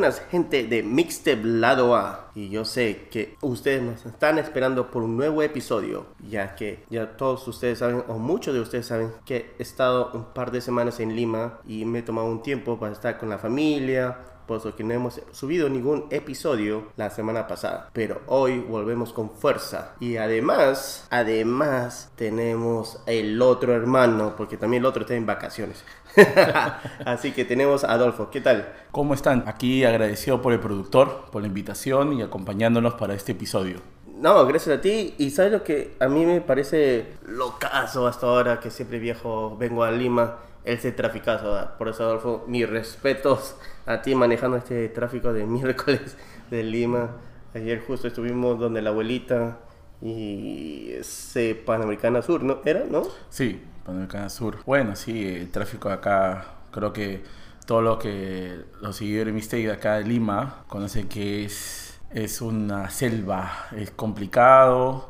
buenas 0.00 0.22
gente 0.30 0.66
de 0.66 0.82
Mixtape 0.82 1.44
Lado 1.44 1.94
A. 1.94 2.30
Y 2.34 2.48
yo 2.48 2.64
sé 2.64 3.08
que 3.10 3.36
ustedes 3.42 3.82
nos 3.82 4.06
están 4.06 4.38
esperando 4.38 4.90
por 4.90 5.02
un 5.02 5.14
nuevo 5.14 5.42
episodio, 5.42 6.06
ya 6.26 6.54
que 6.54 6.84
ya 6.88 7.18
todos 7.18 7.46
ustedes 7.46 7.80
saben, 7.80 8.02
o 8.08 8.14
muchos 8.14 8.54
de 8.54 8.60
ustedes 8.60 8.86
saben, 8.86 9.12
que 9.26 9.54
he 9.58 9.62
estado 9.62 10.10
un 10.14 10.32
par 10.32 10.52
de 10.52 10.62
semanas 10.62 11.00
en 11.00 11.14
Lima 11.14 11.58
y 11.66 11.84
me 11.84 11.98
he 11.98 12.02
tomado 12.02 12.28
un 12.28 12.42
tiempo 12.42 12.78
para 12.80 12.94
estar 12.94 13.18
con 13.18 13.28
la 13.28 13.36
familia, 13.36 14.16
por 14.50 14.58
eso 14.58 14.74
que 14.74 14.82
no 14.82 14.92
hemos 14.92 15.20
subido 15.30 15.68
ningún 15.68 16.06
episodio 16.10 16.88
la 16.96 17.08
semana 17.10 17.46
pasada. 17.46 17.88
Pero 17.92 18.22
hoy 18.26 18.58
volvemos 18.58 19.12
con 19.12 19.30
fuerza. 19.30 19.94
Y 20.00 20.16
además, 20.16 21.06
además, 21.10 22.10
tenemos 22.16 23.00
el 23.06 23.40
otro 23.42 23.76
hermano, 23.76 24.34
porque 24.36 24.56
también 24.56 24.82
el 24.82 24.86
otro 24.86 25.02
está 25.02 25.14
en 25.14 25.24
vacaciones. 25.24 25.84
Así 27.04 27.32
que 27.32 27.44
tenemos 27.44 27.84
a 27.84 27.92
Adolfo. 27.92 28.30
¿Qué 28.30 28.40
tal? 28.40 28.72
¿Cómo 28.90 29.14
están? 29.14 29.44
Aquí 29.46 29.84
agradecido 29.84 30.42
por 30.42 30.52
el 30.52 30.60
productor, 30.60 31.26
por 31.30 31.42
la 31.42 31.48
invitación 31.48 32.12
y 32.14 32.22
acompañándonos 32.22 32.94
para 32.94 33.14
este 33.14 33.32
episodio. 33.32 33.80
No, 34.06 34.46
gracias 34.46 34.78
a 34.78 34.80
ti. 34.80 35.14
Y 35.18 35.30
sabes 35.30 35.52
lo 35.52 35.64
que 35.64 35.96
a 35.98 36.08
mí 36.08 36.26
me 36.26 36.40
parece 36.40 37.14
locazo 37.26 38.06
hasta 38.06 38.26
ahora, 38.26 38.60
que 38.60 38.70
siempre 38.70 38.98
viejo 38.98 39.56
vengo 39.56 39.84
a 39.84 39.90
Lima 39.90 40.38
ese 40.64 40.92
traficazo. 40.92 41.70
Por 41.78 41.88
eso, 41.88 42.04
Adolfo, 42.04 42.44
mis 42.46 42.68
respetos 42.68 43.56
a 43.86 44.02
ti 44.02 44.14
manejando 44.14 44.56
este 44.56 44.88
tráfico 44.88 45.32
de 45.32 45.46
miércoles 45.46 46.16
de 46.50 46.62
Lima. 46.62 47.16
Ayer 47.54 47.82
justo 47.84 48.08
estuvimos 48.08 48.58
donde 48.58 48.82
la 48.82 48.90
abuelita 48.90 49.58
y 50.02 50.90
ese 50.92 51.54
Panamericana 51.54 52.22
Sur, 52.22 52.42
¿no? 52.42 52.60
¿Era, 52.64 52.84
no? 52.90 53.02
Sí, 53.28 53.60
Panamericana 53.84 54.28
Sur. 54.28 54.58
Bueno, 54.64 54.96
sí, 54.96 55.26
el 55.26 55.50
tráfico 55.50 55.88
de 55.88 55.94
acá, 55.94 56.46
creo 56.70 56.92
que 56.92 57.22
todo 57.66 57.82
lo 57.82 57.98
que 57.98 58.64
los 58.80 58.96
seguidores 58.96 59.34
de 59.34 59.68
de 59.68 59.72
acá 59.72 59.94
de 59.96 60.04
Lima 60.04 60.64
conocen 60.68 61.08
que 61.08 61.44
es, 61.44 62.00
es 62.10 62.40
una 62.40 62.90
selva, 62.90 63.68
es 63.76 63.90
complicado 63.90 65.09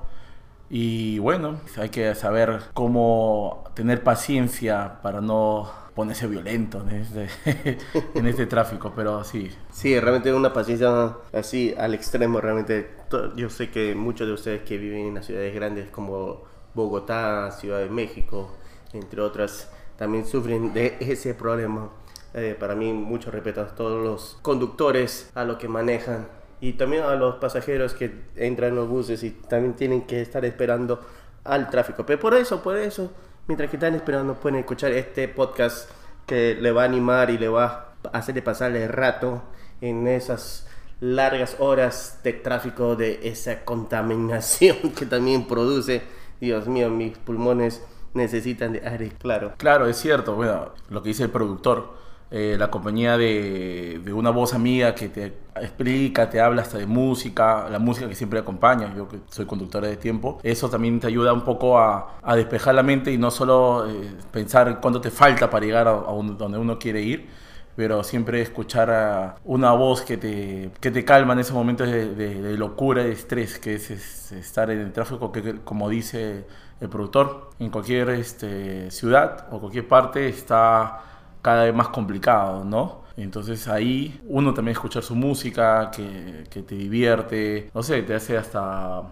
y 0.73 1.19
bueno, 1.19 1.61
hay 1.77 1.89
que 1.89 2.15
saber 2.15 2.61
cómo 2.75 3.65
tener 3.75 4.05
paciencia 4.05 5.01
para 5.03 5.21
no 5.21 5.69
ponerse 5.97 6.29
violento 6.29 6.81
en 6.89 6.91
este, 6.91 7.29
en 8.15 8.27
este 8.27 8.47
tráfico, 8.47 8.93
pero 8.95 9.25
sí. 9.25 9.51
Sí, 9.73 9.99
realmente 9.99 10.33
una 10.33 10.53
paciencia 10.53 11.17
así 11.33 11.75
al 11.77 11.93
extremo, 11.95 12.41
realmente. 12.41 12.89
Yo 13.35 13.51
sé 13.51 13.71
que 13.71 13.97
muchos 13.97 14.29
de 14.29 14.33
ustedes 14.33 14.63
que 14.63 14.79
viven 14.79 15.09
en 15.09 15.15
las 15.17 15.27
ciudades 15.27 15.53
grandes 15.53 15.91
como 15.91 16.45
Bogotá, 16.75 17.51
Ciudad 17.51 17.81
de 17.81 17.91
México, 17.91 18.55
entre 18.93 19.21
otras, 19.23 19.73
también 19.97 20.25
sufren 20.25 20.73
de 20.73 20.97
ese 21.01 21.35
problema. 21.35 21.91
Eh, 22.33 22.57
para 22.59 22.77
mí, 22.77 22.93
mucho 22.93 23.33
respeto 23.33 23.61
a 23.61 23.75
todos 23.75 24.05
los 24.05 24.39
conductores, 24.41 25.33
a 25.35 25.43
los 25.43 25.57
que 25.57 25.67
manejan 25.67 26.29
y 26.61 26.75
también 26.75 27.05
a 27.05 27.15
los 27.15 27.37
pasajeros 27.37 27.95
que 27.95 28.13
entran 28.37 28.71
en 28.71 28.77
los 28.77 28.89
buses 28.89 29.23
y 29.23 29.31
también 29.31 29.75
tienen 29.75 30.03
que 30.03 30.21
estar 30.21 30.45
esperando 30.45 31.01
al 31.45 31.71
tráfico. 31.71 32.05
Pero 32.05 32.21
por 32.21 32.35
eso, 32.35 32.63
por 32.63 32.77
eso, 32.77 33.11
mientras 33.47 33.71
que 33.71 33.77
están 33.77 33.95
esperando, 33.95 34.35
pueden 34.35 34.59
escuchar 34.59 34.93
este 34.93 35.27
podcast 35.29 35.91
que 36.27 36.55
le 36.55 36.71
va 36.71 36.83
a 36.83 36.85
animar 36.85 37.31
y 37.31 37.39
le 37.39 37.49
va 37.49 37.95
a 38.05 38.19
hacerle 38.19 38.43
pasar 38.43 38.77
el 38.77 38.89
rato 38.89 39.43
en 39.81 40.07
esas 40.07 40.67
largas 41.01 41.57
horas 41.59 42.21
de 42.23 42.35
tráfico, 42.35 42.95
de 42.95 43.21
esa 43.23 43.65
contaminación 43.65 44.93
que 44.97 45.07
también 45.07 45.47
produce. 45.47 46.03
Dios 46.41 46.69
mío, 46.69 46.89
mis 46.89 47.19
pulmones 47.19 47.83
necesitan 48.15 48.73
de 48.73 48.87
aire 48.87 49.13
claro. 49.19 49.55
Claro, 49.57 49.87
es 49.87 49.97
cierto. 49.97 50.35
Bueno, 50.35 50.73
lo 50.89 51.03
que 51.03 51.09
dice 51.09 51.25
el 51.25 51.31
productor 51.31 51.93
eh, 52.33 52.55
la 52.57 52.71
compañía 52.71 53.17
de, 53.19 54.01
una 54.15 54.31
voz 54.31 54.55
amiga 54.55 54.95
que 54.95 55.09
te 55.09 55.33
explica, 55.57 56.31
te 56.31 56.41
habla 56.41 56.63
hasta 56.63 56.79
de 56.79 56.87
música, 56.87 57.69
la 57.69 57.81
música 57.81 58.09
que 58.09 58.15
siempre 58.15 58.39
acompaña, 58.39 58.95
yo 58.97 59.09
que 59.09 59.19
soy 59.31 59.47
conductora 59.47 59.89
de 59.89 59.97
tiempo, 59.97 60.39
eso 60.45 60.71
también 60.71 61.01
te 61.01 61.09
ayuda 61.09 61.33
un 61.33 61.43
poco 61.43 61.79
a, 61.81 62.19
despejar 62.37 62.77
la 62.77 62.85
mente 62.85 63.11
y 63.11 63.19
no 63.19 63.33
solo 63.33 63.91
eh, 63.91 64.13
pensar 64.31 64.81
cuánto 64.81 65.01
te 65.01 65.11
falta 65.11 65.51
para 65.51 65.67
llegar 65.67 65.89
a, 65.89 65.93
donde 65.93 66.57
uno 66.57 66.79
quiere 66.79 67.03
ir, 67.03 67.29
pero 67.75 68.05
siempre 68.05 68.41
escuchar 68.43 68.91
a 68.91 69.37
una 69.45 69.73
voz 69.73 70.03
que 70.03 70.17
te, 70.17 70.71
que 70.81 70.93
te 70.93 71.05
calma 71.05 71.33
en 71.33 71.41
esos 71.41 71.55
momentos 71.55 71.91
de, 71.91 72.57
locura 72.57 73.03
y 73.03 73.07
de 73.07 73.13
estrés, 73.13 73.59
que 73.59 73.75
es, 73.75 74.31
estar 74.31 74.71
en 74.71 74.79
el 74.79 74.93
tráfico, 74.93 75.33
que 75.33 75.57
como 75.65 75.89
dice 75.89 76.45
el 76.81 76.89
productor, 76.89 77.51
en 77.59 77.71
cualquier 77.71 78.11
este, 78.11 78.89
ciudad 78.93 79.49
o 79.51 79.59
cualquier 79.59 79.89
parte 79.89 80.29
está 80.29 81.10
cada 81.43 81.65
vez 81.65 81.75
más 81.75 81.89
complicado, 81.89 82.65
¿no? 82.65 83.01
Entonces 83.17 83.69
ahí 83.69 84.21
uno 84.29 84.55
también 84.55 84.73
escuchar 84.73 85.03
su 85.03 85.15
música 85.15 85.91
que, 85.91 86.45
que 86.51 86.63
te 86.63 86.75
divierte, 86.75 87.71
no 87.75 87.83
sé, 87.83 88.03
te 88.03 88.15
hace 88.15 88.37
hasta 88.37 89.03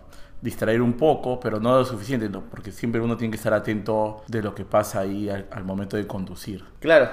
distraer 0.40 0.80
un 0.80 0.94
poco, 0.94 1.40
pero 1.40 1.60
no 1.60 1.76
lo 1.78 1.84
suficiente, 1.84 2.28
¿no? 2.28 2.42
porque 2.42 2.70
siempre 2.70 3.00
uno 3.00 3.16
tiene 3.16 3.32
que 3.32 3.36
estar 3.36 3.52
atento 3.52 4.22
de 4.28 4.40
lo 4.42 4.54
que 4.54 4.64
pasa 4.64 5.00
ahí 5.00 5.28
al, 5.28 5.46
al, 5.50 5.64
momento 5.64 5.96
de 5.96 6.06
conducir. 6.06 6.64
Claro, 6.80 7.08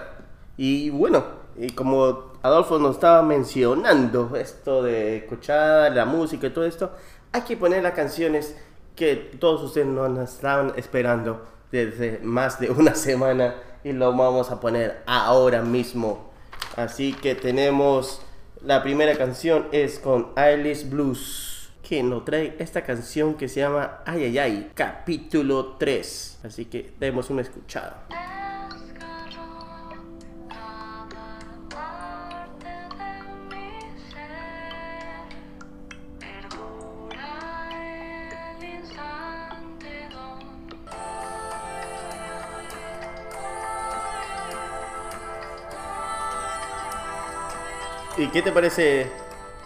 y 0.58 0.90
bueno, 0.92 1.24
y 1.58 1.72
como 1.72 2.34
Adolfo 2.44 2.78
nos 2.78 2.96
estaba 2.96 3.24
mencionando 3.24 4.36
esto 4.36 4.84
de 4.84 5.18
escuchar 5.18 5.92
la 5.94 6.06
música 6.06 6.48
y 6.48 6.50
todo 6.52 6.66
esto, 6.66 6.92
hay 7.32 7.42
que 7.42 7.58
poner 7.58 7.82
las 7.84 7.94
canciones 7.94 8.56
que 8.96 9.16
todos 9.40 9.64
ustedes 9.64 9.88
nos 9.88 10.18
estaban 10.30 10.74
esperando 10.76 11.46
desde 11.72 12.20
más 12.24 12.60
de 12.60 12.70
una 12.70 12.96
semana 12.96 13.56
y 13.86 13.94
lo 13.94 14.12
vamos 14.16 14.50
a 14.50 14.60
poner 14.60 15.04
ahora 15.06 15.62
mismo. 15.62 16.32
Así 16.76 17.14
que 17.14 17.36
tenemos 17.36 18.20
la 18.62 18.82
primera 18.82 19.16
canción 19.16 19.68
es 19.72 20.00
con 20.00 20.30
Alice 20.36 20.90
Blues 20.90 21.70
que 21.88 22.02
nos 22.02 22.26
trae 22.26 22.56
esta 22.58 22.82
canción 22.82 23.36
que 23.36 23.48
se 23.48 23.60
llama 23.60 24.00
Ay 24.08 24.24
Ay 24.24 24.38
Ay, 24.40 24.72
capítulo 24.74 25.76
3. 25.78 26.40
Así 26.44 26.66
que 26.66 26.94
demos 27.00 27.30
una 27.30 27.44
escuchada. 27.44 28.08
¿Y 48.26 48.30
qué 48.30 48.42
te 48.42 48.52
parece 48.52 49.06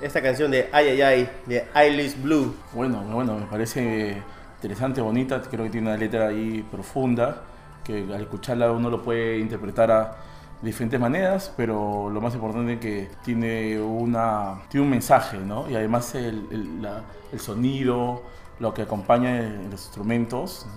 esta 0.01 0.21
canción 0.21 0.51
de 0.51 0.67
Ay 0.73 0.89
Ay 0.89 1.01
Ay 1.01 1.29
de 1.45 1.65
Eilish 1.73 2.21
Blue? 2.21 2.53
Bueno, 2.73 3.01
bueno, 3.03 3.37
me 3.37 3.45
parece 3.45 4.21
interesante, 4.55 4.99
bonita, 4.99 5.41
creo 5.49 5.63
que 5.63 5.69
tiene 5.69 5.87
una 5.87 5.95
letra 5.95 6.27
ahí 6.27 6.61
profunda, 6.69 7.43
que 7.85 7.99
al 8.13 8.19
escucharla 8.23 8.69
uno 8.73 8.89
lo 8.89 9.01
puede 9.01 9.37
interpretar 9.37 9.91
a 9.91 10.17
diferentes 10.61 10.99
maneras, 10.99 11.53
pero 11.55 12.09
lo 12.09 12.19
más 12.19 12.33
importante 12.33 12.73
es 12.73 12.79
que 12.81 13.07
tiene, 13.23 13.79
una, 13.79 14.59
tiene 14.67 14.83
un 14.83 14.91
mensaje, 14.91 15.37
¿no? 15.37 15.69
Y 15.69 15.75
además 15.75 16.13
el, 16.15 16.85
el 17.31 17.39
sonido, 17.39 18.23
lo 18.59 18.73
que 18.73 18.81
acompaña 18.81 19.39
los 19.71 19.85
instrumentos, 19.85 20.67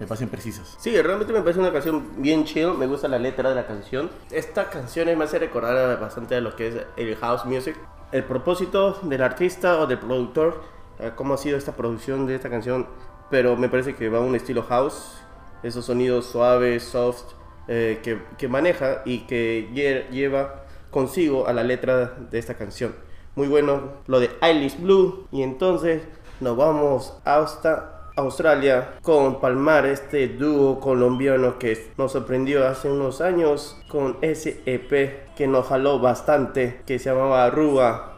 me 0.00 0.06
parecen 0.06 0.30
precisas. 0.30 0.76
Sí, 0.78 1.00
realmente 1.00 1.30
me 1.30 1.40
parece 1.40 1.60
una 1.60 1.72
canción 1.72 2.22
bien 2.22 2.44
chill, 2.44 2.72
me 2.72 2.86
gusta 2.86 3.06
la 3.06 3.18
letra 3.18 3.50
de 3.50 3.54
la 3.54 3.66
canción. 3.66 4.10
Esta 4.30 4.70
canción 4.70 5.06
me 5.16 5.24
hace 5.24 5.38
recordar 5.38 6.00
bastante 6.00 6.34
a 6.36 6.40
lo 6.40 6.56
que 6.56 6.68
es 6.68 6.74
el 6.96 7.16
house 7.16 7.44
music. 7.44 7.76
El 8.10 8.24
propósito 8.24 8.98
del 9.02 9.22
artista 9.22 9.78
o 9.78 9.86
del 9.86 9.98
productor, 9.98 10.62
eh, 10.98 11.12
cómo 11.14 11.34
ha 11.34 11.36
sido 11.36 11.58
esta 11.58 11.76
producción 11.76 12.26
de 12.26 12.34
esta 12.34 12.48
canción, 12.48 12.86
pero 13.30 13.56
me 13.56 13.68
parece 13.68 13.94
que 13.94 14.08
va 14.08 14.18
a 14.18 14.22
un 14.22 14.34
estilo 14.34 14.62
house, 14.62 15.18
esos 15.62 15.84
sonidos 15.84 16.24
suaves, 16.24 16.82
soft, 16.82 17.34
eh, 17.68 18.00
que, 18.02 18.22
que, 18.38 18.48
maneja 18.48 19.02
y 19.04 19.26
que 19.26 19.68
lleva 20.10 20.64
consigo 20.90 21.46
a 21.46 21.52
la 21.52 21.62
letra 21.62 22.16
de 22.30 22.38
esta 22.38 22.54
canción. 22.54 22.96
Muy 23.36 23.48
bueno 23.48 23.92
lo 24.06 24.18
de 24.18 24.30
Eilish 24.40 24.80
Blue 24.80 25.28
y 25.30 25.42
entonces 25.42 26.02
nos 26.40 26.56
vamos 26.56 27.14
hasta 27.26 27.99
Australia 28.16 28.94
con 29.02 29.40
Palmar, 29.40 29.86
este 29.86 30.28
dúo 30.28 30.80
colombiano 30.80 31.58
que 31.58 31.92
nos 31.96 32.12
sorprendió 32.12 32.66
hace 32.66 32.90
unos 32.90 33.20
años 33.20 33.80
con 33.88 34.18
ese 34.20 34.62
EP 34.66 35.34
que 35.34 35.46
nos 35.46 35.66
jaló 35.68 35.98
bastante, 35.98 36.82
que 36.86 36.98
se 36.98 37.10
llamaba 37.10 37.48
Rúa 37.50 38.14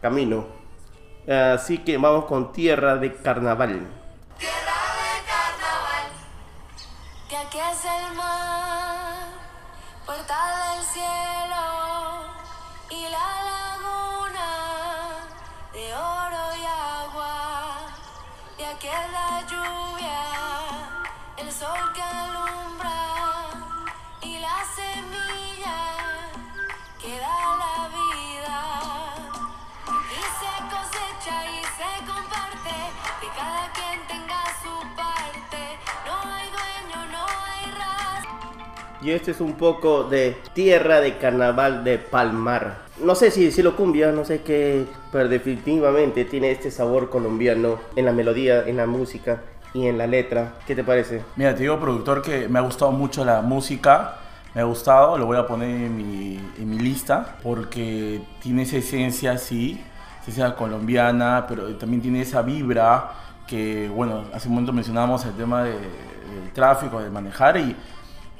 Camino. 0.00 0.46
Así 1.28 1.78
que 1.78 1.98
vamos 1.98 2.24
con 2.24 2.52
Tierra 2.52 2.96
de 2.96 3.14
Carnaval. 3.14 3.86
Tierra 4.38 4.78
de 4.96 5.22
Carnaval, 5.26 6.10
que 7.28 7.36
aquí 7.36 7.58
es 7.58 7.84
el 7.84 8.16
Y 39.02 39.12
este 39.12 39.30
es 39.30 39.40
un 39.40 39.54
poco 39.54 40.04
de 40.04 40.36
Tierra 40.52 41.00
de 41.00 41.16
Carnaval 41.16 41.84
de 41.84 41.96
Palmar. 41.96 42.82
No 43.02 43.14
sé 43.14 43.30
si 43.30 43.46
decirlo 43.46 43.74
cumbia, 43.74 44.12
no 44.12 44.26
sé 44.26 44.42
qué, 44.42 44.84
pero 45.10 45.26
definitivamente 45.26 46.26
tiene 46.26 46.50
este 46.50 46.70
sabor 46.70 47.08
colombiano 47.08 47.78
en 47.96 48.04
la 48.04 48.12
melodía, 48.12 48.62
en 48.66 48.76
la 48.76 48.86
música 48.86 49.40
y 49.72 49.86
en 49.86 49.96
la 49.96 50.06
letra. 50.06 50.52
¿Qué 50.66 50.74
te 50.74 50.84
parece? 50.84 51.22
Mira, 51.36 51.54
te 51.54 51.62
digo, 51.62 51.80
productor, 51.80 52.20
que 52.20 52.46
me 52.46 52.58
ha 52.58 52.62
gustado 52.62 52.92
mucho 52.92 53.24
la 53.24 53.40
música. 53.40 54.18
Me 54.54 54.60
ha 54.60 54.64
gustado, 54.64 55.16
lo 55.16 55.24
voy 55.24 55.38
a 55.38 55.46
poner 55.46 55.70
en 55.70 55.96
mi, 55.96 56.38
en 56.58 56.68
mi 56.68 56.78
lista 56.78 57.38
porque 57.42 58.20
tiene 58.42 58.62
esa 58.64 58.76
esencia 58.76 59.32
así, 59.32 59.82
esencia 60.20 60.54
colombiana, 60.56 61.46
pero 61.48 61.74
también 61.76 62.02
tiene 62.02 62.20
esa 62.20 62.42
vibra 62.42 63.12
que, 63.46 63.88
bueno, 63.88 64.24
hace 64.34 64.48
un 64.48 64.54
momento 64.54 64.74
mencionábamos 64.74 65.24
el 65.24 65.32
tema 65.32 65.64
de, 65.64 65.72
del 65.72 66.52
tráfico, 66.52 67.00
de 67.00 67.08
manejar 67.08 67.56
y, 67.56 67.74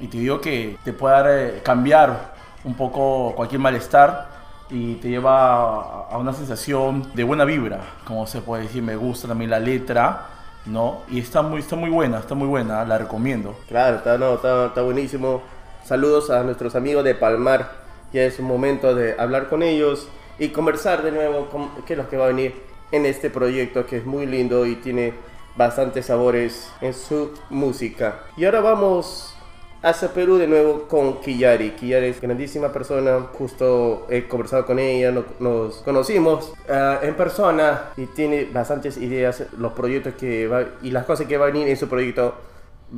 y, 0.00 0.08
te 0.08 0.18
digo 0.18 0.40
que 0.40 0.78
te 0.84 0.92
puede 0.92 1.14
dar, 1.14 1.26
eh, 1.28 1.60
cambiar 1.62 2.32
un 2.64 2.74
poco 2.74 3.32
cualquier 3.36 3.60
malestar 3.60 4.28
y 4.70 4.94
te 4.96 5.08
lleva 5.08 6.06
a 6.08 6.16
una 6.18 6.32
sensación 6.32 7.10
de 7.14 7.24
buena 7.24 7.44
vibra, 7.44 7.80
como 8.04 8.26
se 8.26 8.40
puede 8.40 8.64
decir, 8.64 8.82
me 8.82 8.96
gusta 8.96 9.28
también 9.28 9.50
la 9.50 9.58
letra, 9.58 10.26
¿no? 10.66 11.00
Y 11.08 11.18
está 11.18 11.42
muy, 11.42 11.60
está 11.60 11.76
muy 11.76 11.90
buena, 11.90 12.18
está 12.18 12.34
muy 12.34 12.46
buena, 12.46 12.84
la 12.84 12.98
recomiendo. 12.98 13.56
Claro, 13.68 13.96
está, 13.96 14.16
no, 14.16 14.34
está, 14.34 14.66
está 14.66 14.82
buenísimo. 14.82 15.42
Saludos 15.84 16.30
a 16.30 16.42
nuestros 16.44 16.76
amigos 16.76 17.04
de 17.04 17.14
Palmar. 17.14 17.72
Ya 18.12 18.22
es 18.22 18.38
un 18.38 18.46
momento 18.46 18.94
de 18.94 19.16
hablar 19.18 19.48
con 19.48 19.62
ellos 19.62 20.08
y 20.38 20.48
conversar 20.48 21.02
de 21.02 21.12
nuevo 21.12 21.46
con 21.46 21.70
qué 21.84 21.94
es 21.94 21.98
lo 21.98 22.08
que 22.08 22.16
va 22.16 22.24
a 22.26 22.28
venir 22.28 22.54
en 22.92 23.06
este 23.06 23.30
proyecto 23.30 23.86
que 23.86 23.98
es 23.98 24.06
muy 24.06 24.26
lindo 24.26 24.66
y 24.66 24.76
tiene 24.76 25.14
bastantes 25.56 26.06
sabores 26.06 26.70
en 26.80 26.94
su 26.94 27.32
música. 27.50 28.20
Y 28.36 28.44
ahora 28.44 28.60
vamos 28.60 29.34
hacia 29.82 30.08
Perú 30.08 30.36
de 30.36 30.46
nuevo 30.46 30.86
con 30.88 31.20
Kiyari. 31.20 31.70
Kiyari 31.72 32.06
es 32.08 32.20
grandísima 32.20 32.72
persona, 32.72 33.20
justo 33.32 34.06
he 34.10 34.28
conversado 34.28 34.66
con 34.66 34.78
ella, 34.78 35.10
no- 35.10 35.24
nos 35.38 35.76
conocimos 35.82 36.52
ah, 36.68 36.98
en 37.02 37.14
persona 37.14 37.90
y 37.96 38.06
tiene 38.06 38.44
bastantes 38.52 38.96
ideas, 38.98 39.44
los 39.58 39.72
proyectos 39.72 40.14
que 40.14 40.48
y 40.82 40.90
las 40.90 41.04
cosas 41.06 41.26
que 41.26 41.36
va 41.38 41.44
a 41.46 41.50
venir 41.50 41.68
en 41.68 41.76
su 41.76 41.88
proyecto 41.88 42.34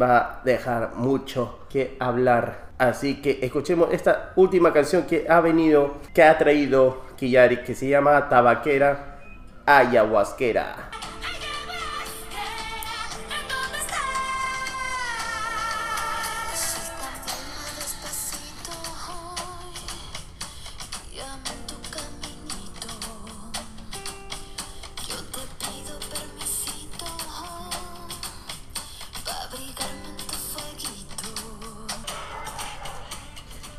va 0.00 0.17
a 0.19 0.40
dejar 0.44 0.94
mucho 0.94 1.61
que 1.70 1.96
hablar. 2.00 2.73
Así 2.79 3.20
que 3.23 3.38
escuchemos 3.43 3.88
esta 3.93 4.32
última 4.37 4.73
canción 4.73 5.02
que 5.05 5.26
ha 5.29 5.40
venido, 5.40 5.94
que 6.14 6.23
ha 6.25 6.37
traído 6.38 7.02
Kiyari, 7.17 7.58
que 7.62 7.75
se 7.75 7.88
llama 7.88 8.29
Tabaquera 8.29 9.20
Ayahuasquera. 9.67 10.91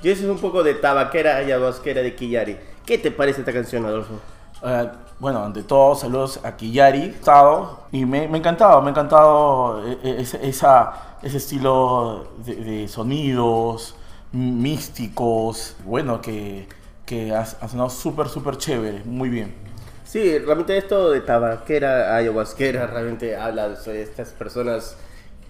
Y 0.03 0.09
eso 0.09 0.23
es 0.23 0.29
un 0.29 0.37
poco 0.37 0.63
de 0.63 0.73
Tabaquera 0.73 1.37
Ayahuasquera 1.37 2.01
de 2.01 2.13
Kiyari. 2.13 2.57
¿Qué 2.85 2.97
te 2.97 3.09
parece 3.09 3.39
esta 3.39 3.53
canción, 3.53 3.85
Adolfo? 3.85 4.19
Eh, 4.61 4.89
bueno, 5.17 5.41
ante 5.41 5.63
todo, 5.63 5.95
saludos 5.95 6.41
a 6.43 6.57
estado, 6.57 7.85
y 7.93 8.05
me, 8.05 8.27
me 8.27 8.35
ha 8.35 8.39
encantado, 8.39 8.81
me 8.81 8.87
ha 8.87 8.91
encantado 8.91 9.81
eh, 9.87 10.17
ese, 10.19 10.45
esa, 10.45 11.17
ese 11.21 11.37
estilo 11.37 12.27
de, 12.45 12.55
de 12.55 12.87
sonidos 12.89 13.95
místicos, 14.33 15.77
bueno, 15.85 16.19
que, 16.19 16.67
que 17.05 17.33
ha, 17.33 17.41
ha 17.41 17.67
sonado 17.69 17.89
súper, 17.89 18.27
súper 18.27 18.57
chévere, 18.57 19.03
muy 19.05 19.29
bien. 19.29 19.55
Sí, 20.03 20.37
realmente 20.39 20.77
esto 20.77 21.11
de 21.11 21.21
tabaquera, 21.21 22.15
ayahuasquera, 22.17 22.87
realmente 22.87 23.37
habla 23.37 23.69
de 23.69 24.01
estas 24.01 24.31
personas 24.31 24.97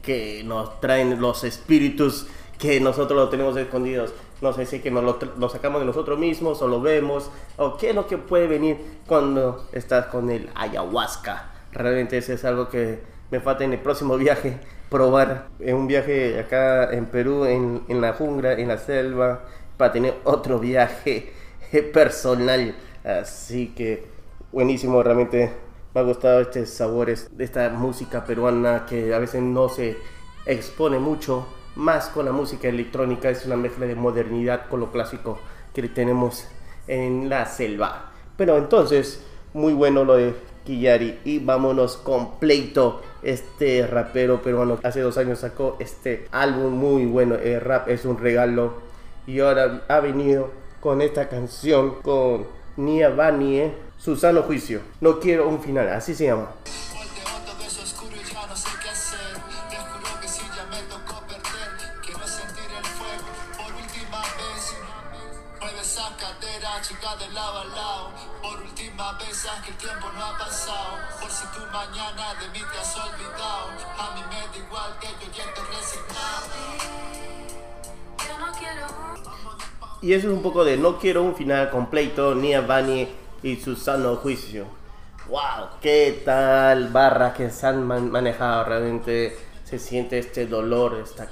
que 0.03 0.43
nos 0.43 0.79
traen 0.79 1.19
los 1.19 1.43
espíritus 1.43 2.27
que 2.59 2.79
nosotros 2.79 3.17
lo 3.17 3.29
tenemos 3.29 3.57
escondidos. 3.57 4.13
No 4.43 4.51
sé 4.51 4.65
si 4.65 4.79
que 4.81 4.91
nos 4.91 5.05
lo 5.37 5.47
sacamos 5.47 5.79
de 5.79 5.85
nosotros 5.85 6.19
mismos 6.19 6.61
o 6.61 6.67
lo 6.67 6.81
vemos, 6.81 7.31
o 7.55 7.77
qué 7.77 7.91
es 7.91 7.95
lo 7.95 8.07
que 8.07 8.17
puede 8.17 8.45
venir 8.45 8.77
cuando 9.07 9.69
estás 9.71 10.07
con 10.07 10.29
el 10.29 10.49
ayahuasca. 10.53 11.49
Realmente 11.71 12.17
eso 12.17 12.33
es 12.33 12.43
algo 12.43 12.67
que 12.67 12.99
me 13.31 13.39
falta 13.39 13.63
en 13.63 13.71
el 13.71 13.79
próximo 13.79 14.17
viaje, 14.17 14.59
probar 14.89 15.47
en 15.61 15.77
un 15.77 15.87
viaje 15.87 16.37
acá 16.41 16.91
en 16.91 17.05
Perú, 17.05 17.45
en, 17.45 17.83
en 17.87 18.01
la 18.01 18.11
jungla, 18.11 18.51
en 18.51 18.67
la 18.67 18.77
selva, 18.77 19.45
para 19.77 19.93
tener 19.93 20.15
otro 20.25 20.59
viaje 20.59 21.31
personal. 21.93 22.75
Así 23.05 23.67
que 23.67 24.09
buenísimo, 24.51 25.01
realmente 25.01 25.53
me 25.95 26.01
ha 26.01 26.03
gustado 26.03 26.41
estos 26.41 26.67
sabores 26.67 27.29
de 27.37 27.45
esta 27.45 27.69
música 27.69 28.25
peruana 28.25 28.85
que 28.89 29.13
a 29.13 29.19
veces 29.19 29.41
no 29.41 29.69
se 29.69 29.95
expone 30.45 30.99
mucho, 30.99 31.47
más 31.75 32.07
con 32.07 32.25
la 32.25 32.31
música 32.31 32.67
electrónica, 32.67 33.29
es 33.29 33.45
una 33.45 33.55
mezcla 33.55 33.85
de 33.85 33.95
modernidad 33.95 34.67
con 34.69 34.79
lo 34.79 34.91
clásico 34.91 35.39
que 35.73 35.83
tenemos 35.83 36.47
en 36.87 37.29
la 37.29 37.45
selva. 37.45 38.11
Pero 38.37 38.57
entonces, 38.57 39.23
muy 39.53 39.73
bueno 39.73 40.03
lo 40.03 40.15
de 40.15 40.33
Kiyari 40.65 41.19
y 41.25 41.39
vámonos 41.39 41.97
con 41.97 42.39
Pleito, 42.39 43.01
este 43.21 43.85
rapero 43.87 44.41
peruano 44.41 44.79
hace 44.83 45.01
dos 45.01 45.17
años 45.17 45.39
sacó 45.39 45.77
este 45.79 46.27
álbum 46.31 46.73
muy 46.73 47.05
bueno, 47.05 47.35
el 47.35 47.61
rap 47.61 47.89
es 47.89 48.05
un 48.05 48.17
regalo 48.17 48.73
y 49.27 49.39
ahora 49.39 49.83
ha 49.87 49.99
venido 49.99 50.51
con 50.79 51.01
esta 51.01 51.29
canción 51.29 52.01
con 52.01 52.45
Nia 52.77 53.09
Vanie, 53.09 53.73
su 53.97 54.15
sano 54.15 54.41
juicio. 54.41 54.81
No 54.99 55.19
quiero 55.19 55.47
un 55.47 55.61
final, 55.61 55.89
así 55.89 56.13
se 56.13 56.25
llama. 56.25 56.49
De 67.63 67.75
lado 67.75 68.07
a. 68.07 68.11
Por. 68.41 68.63
A 73.97 74.15
mí 74.15 74.21
me 74.29 74.37
Y 80.01 80.13
eso 80.13 80.27
es 80.27 80.33
un 80.33 80.41
poco 80.41 80.65
de 80.65 80.77
no 80.77 80.99
quiero 80.99 81.23
un 81.23 81.35
final 81.35 81.69
completo, 81.69 82.35
Nia 82.35 82.61
Vanie 82.61 83.09
y 83.41 83.55
su 83.57 83.75
sano 83.75 84.17
juicio. 84.17 84.65
¡Wow! 85.27 85.79
¿Qué 85.81 86.21
tal 86.25 86.89
barras 86.89 87.33
que 87.33 87.49
se 87.49 87.65
han 87.67 87.87
man- 87.87 88.11
manejado? 88.11 88.65
Realmente 88.65 89.37
se 89.63 89.79
siente 89.79 90.19
este 90.19 90.45
dolor, 90.45 90.99
esta, 91.01 91.29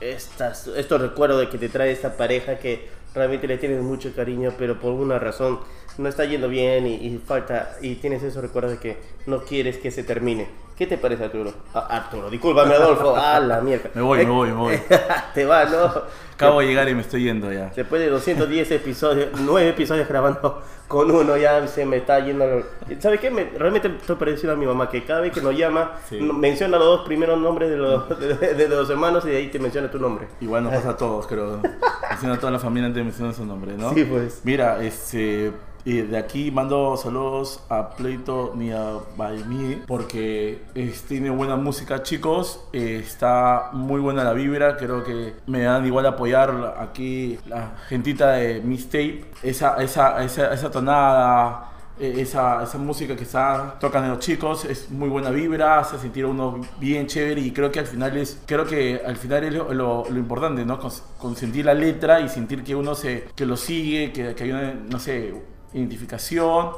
estas, 0.00 0.66
estos 0.66 1.00
recuerdos 1.00 1.40
de 1.40 1.48
que 1.48 1.58
te 1.58 1.68
trae 1.68 1.92
esta 1.92 2.16
pareja 2.16 2.58
que 2.58 2.90
realmente 3.18 3.46
le 3.46 3.58
tienes 3.58 3.82
mucho 3.82 4.14
cariño, 4.14 4.54
pero 4.56 4.80
por 4.80 4.92
una 4.92 5.18
razón 5.18 5.58
no 5.98 6.08
está 6.08 6.24
yendo 6.24 6.48
bien 6.48 6.86
y, 6.86 7.18
falta 7.18 7.76
y 7.82 7.96
tienes 7.96 8.22
esos 8.22 8.42
recuerdos 8.42 8.72
de 8.72 8.78
que 8.78 8.96
no 9.26 9.44
quieres 9.44 9.76
que 9.76 9.90
se 9.90 10.04
termine. 10.04 10.67
¿Qué 10.78 10.86
te 10.86 10.96
parece 10.96 11.24
Arturo? 11.24 11.52
Ah, 11.74 11.86
Arturo, 11.90 12.30
discúlpame 12.30 12.72
Adolfo. 12.74 13.14
¡Ah, 13.18 13.40
la 13.40 13.60
mierda! 13.60 13.90
Me 13.94 14.00
voy, 14.00 14.18
me 14.24 14.30
voy, 14.30 14.48
me 14.50 14.54
voy. 14.54 14.78
te 15.34 15.44
va, 15.44 15.64
¿no? 15.64 15.92
Acabo 16.34 16.60
de 16.60 16.66
llegar 16.68 16.88
y 16.88 16.94
me 16.94 17.00
estoy 17.00 17.24
yendo 17.24 17.52
ya. 17.52 17.72
Después 17.74 18.00
de 18.00 18.08
210 18.10 18.70
episodios, 18.70 19.28
9 19.40 19.70
episodios 19.70 20.06
grabando 20.08 20.62
con 20.86 21.10
uno, 21.10 21.36
ya 21.36 21.66
se 21.66 21.84
me 21.84 21.96
está 21.96 22.20
yendo. 22.20 22.62
¿Sabes 23.00 23.18
qué? 23.18 23.28
Me- 23.28 23.50
realmente 23.58 23.88
estoy 23.88 24.14
parecido 24.14 24.52
a 24.52 24.56
mi 24.56 24.64
mamá, 24.66 24.88
que 24.88 25.02
cada 25.04 25.20
vez 25.20 25.32
que 25.32 25.40
nos 25.42 25.56
llama, 25.56 25.94
Sí. 26.08 26.20
menciona 26.20 26.78
los 26.78 26.86
dos 26.86 27.06
primeros 27.06 27.40
nombres 27.40 27.70
de 27.70 27.76
los, 27.76 28.08
de, 28.20 28.34
de- 28.34 28.54
de 28.54 28.68
los 28.68 28.88
hermanos 28.88 29.24
y 29.26 29.30
de 29.30 29.36
ahí 29.38 29.48
te 29.48 29.58
menciona 29.58 29.90
tu 29.90 29.98
nombre. 29.98 30.28
Igual 30.40 30.62
nos 30.62 30.74
pasa 30.74 30.90
a 30.90 30.96
todos, 30.96 31.26
creo. 31.26 31.60
Menciona 32.10 32.34
a 32.36 32.38
toda 32.38 32.52
la 32.52 32.60
familia 32.60 32.86
antes 32.86 32.98
de 33.00 33.04
mencionar 33.04 33.34
su 33.34 33.44
nombre, 33.44 33.72
¿no? 33.76 33.92
Sí, 33.94 34.04
pues. 34.04 34.40
Mira, 34.44 34.80
este, 34.82 35.52
y 35.84 36.02
de 36.02 36.16
aquí 36.18 36.50
mando 36.50 36.96
saludos 36.96 37.62
a 37.68 37.90
Pleito 37.90 38.52
ni 38.56 38.70
a 38.72 38.92
Baimi 39.16 39.82
porque 39.86 40.62
es- 40.74 41.02
tiene 41.02 41.30
buena 41.30 41.56
música, 41.56 42.02
chicos. 42.02 42.60
eh, 42.72 43.00
está 43.04 43.70
muy 43.72 44.00
buena 44.00 44.24
la 44.24 44.32
vibra. 44.32 44.76
Creo 44.76 45.04
que 45.04 45.34
me 45.46 45.62
dan 45.62 45.86
igual 45.86 46.06
apoyar 46.06 46.76
aquí 46.78 47.38
la 47.46 47.76
gentita 47.88 48.32
de 48.32 48.60
Mistape. 48.60 49.24
Esa, 49.42 49.76
esa, 49.82 50.22
esa, 50.24 50.52
esa 50.52 50.70
tonada. 50.70 51.64
eh, 52.00 52.14
Esa, 52.20 52.62
esa 52.62 52.78
música 52.78 53.16
que 53.16 53.24
está, 53.24 53.76
tocan 53.80 54.08
los 54.08 54.20
chicos 54.20 54.64
es 54.64 54.88
muy 54.90 55.08
buena 55.08 55.30
vibra, 55.30 55.80
hace 55.80 55.98
sentir 55.98 56.24
a 56.26 56.28
uno 56.28 56.60
bien 56.78 57.08
chévere 57.08 57.40
y 57.40 57.50
creo 57.52 57.72
que 57.72 57.80
al 57.80 57.86
final 57.86 58.16
es, 58.16 58.40
creo 58.46 58.64
que 58.64 59.00
al 59.04 59.16
final 59.16 59.42
es 59.44 59.52
lo, 59.54 59.72
lo- 59.74 60.04
lo 60.08 60.16
importante, 60.18 60.64
¿no? 60.64 60.78
Con, 60.78 60.92
con 61.18 61.34
sentir 61.34 61.64
la 61.64 61.74
letra 61.74 62.20
y 62.20 62.28
sentir 62.28 62.62
que 62.62 62.76
uno 62.76 62.94
se, 62.94 63.24
que 63.34 63.44
lo 63.46 63.56
sigue, 63.56 64.12
que, 64.12 64.34
que 64.36 64.44
hay 64.44 64.50
una, 64.52 64.74
no 64.74 65.00
sé, 65.00 65.34
identificación 65.72 66.70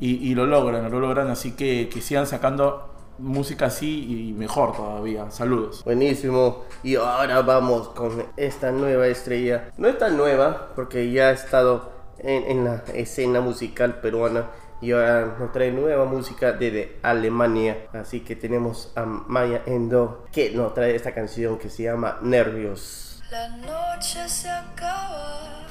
y, 0.00 0.16
y 0.30 0.34
lo 0.34 0.46
logran, 0.46 0.90
lo 0.90 0.98
logran, 1.00 1.28
así 1.30 1.52
que, 1.52 1.88
que 1.92 2.00
sigan 2.00 2.26
sacando 2.26 2.93
música 3.18 3.66
así 3.66 4.30
y 4.30 4.32
mejor 4.32 4.76
todavía. 4.76 5.30
Saludos. 5.30 5.82
Buenísimo. 5.84 6.64
Y 6.82 6.96
ahora 6.96 7.42
vamos 7.42 7.88
con 7.88 8.24
esta 8.36 8.70
nueva 8.72 9.06
estrella. 9.06 9.70
No 9.76 9.88
es 9.88 9.98
tan 9.98 10.16
nueva 10.16 10.72
porque 10.74 11.10
ya 11.10 11.28
ha 11.28 11.32
estado 11.32 11.92
en, 12.18 12.44
en 12.44 12.64
la 12.64 12.82
escena 12.94 13.40
musical 13.40 14.00
peruana. 14.00 14.46
Y 14.80 14.92
ahora 14.92 15.36
nos 15.38 15.52
trae 15.52 15.70
nueva 15.70 16.04
música 16.04 16.52
desde 16.52 16.98
Alemania. 17.02 17.86
Así 17.92 18.20
que 18.20 18.36
tenemos 18.36 18.92
a 18.96 19.04
Maya 19.04 19.62
Endo 19.66 20.26
que 20.30 20.50
nos 20.50 20.74
trae 20.74 20.94
esta 20.94 21.14
canción 21.14 21.58
que 21.58 21.70
se 21.70 21.84
llama 21.84 22.18
Nervios. 22.20 23.22
La 23.30 23.48
noche 23.48 24.28
se 24.28 24.48
acaba, 24.50 25.64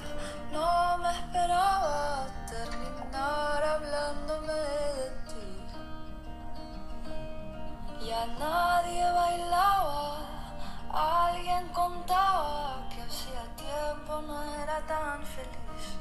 no 0.52 0.98
me 0.98 1.12
esperaba 1.12 2.28
terminar 2.50 3.64
hablándome 3.64 4.54
de 4.54 5.10
ti. 5.30 5.33
Ya 8.06 8.28
nadie 8.38 9.02
bailaba, 9.02 10.20
alguien 10.92 11.68
contaba 11.70 12.88
que 12.90 13.02
hacía 13.02 13.42
tiempo 13.56 14.22
no 14.28 14.44
era 14.62 14.80
tan 14.86 15.24
feliz. 15.24 15.96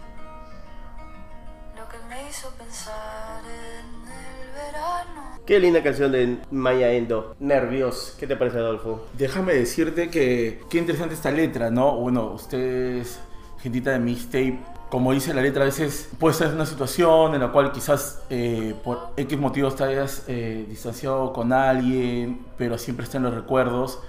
Lo 1.76 1.88
que 1.88 1.98
me 2.08 2.28
hizo 2.28 2.50
pensar 2.50 3.40
en 3.44 4.02
el 4.10 4.52
verano. 4.52 5.38
Qué 5.46 5.60
linda 5.60 5.82
canción 5.82 6.10
de 6.10 6.38
Maya 6.50 6.92
Endo. 6.92 7.36
Nervios. 7.38 8.16
¿Qué 8.18 8.26
te 8.26 8.36
parece, 8.36 8.58
Adolfo? 8.58 9.06
Déjame 9.12 9.54
decirte 9.54 10.10
que 10.10 10.64
qué 10.68 10.78
interesante 10.78 11.14
esta 11.14 11.30
letra, 11.30 11.70
¿no? 11.70 11.96
Bueno, 11.96 12.32
ustedes, 12.32 13.20
gentita 13.60 13.92
de 13.92 14.00
mixtape, 14.00 14.58
como 14.92 15.14
dice 15.14 15.32
la 15.32 15.40
letra, 15.40 15.62
a 15.62 15.64
veces 15.64 16.10
puede 16.18 16.34
ser 16.34 16.48
una 16.48 16.66
situación 16.66 17.34
en 17.34 17.40
la 17.40 17.48
cual 17.50 17.72
quizás 17.72 18.20
eh, 18.28 18.74
por 18.84 19.14
X 19.16 19.38
motivos 19.38 19.74
te 19.74 19.84
hayas 19.84 20.24
eh, 20.28 20.66
distanciado 20.68 21.32
con 21.32 21.50
alguien, 21.50 22.44
pero 22.58 22.76
siempre 22.76 23.06
están 23.06 23.22
los 23.22 23.32
recuerdos 23.32 24.00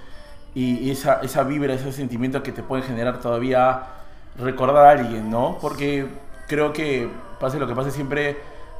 y, 0.54 0.90
esa, 0.90 1.22
esa 1.22 1.42
vibra, 1.42 1.72
ese 1.72 1.90
sentimiento 1.90 2.42
que 2.42 2.52
te 2.52 2.62
puede 2.62 2.82
generar 2.82 3.18
todavía 3.18 3.84
recordar 4.36 4.84
a 4.84 4.90
alguien, 4.90 5.30
¿no? 5.30 5.56
Porque 5.58 6.06
creo 6.48 6.74
que 6.74 7.08
pase 7.40 7.58
lo 7.58 7.66
que 7.66 7.74
pase 7.74 7.90
siempre, 7.90 8.36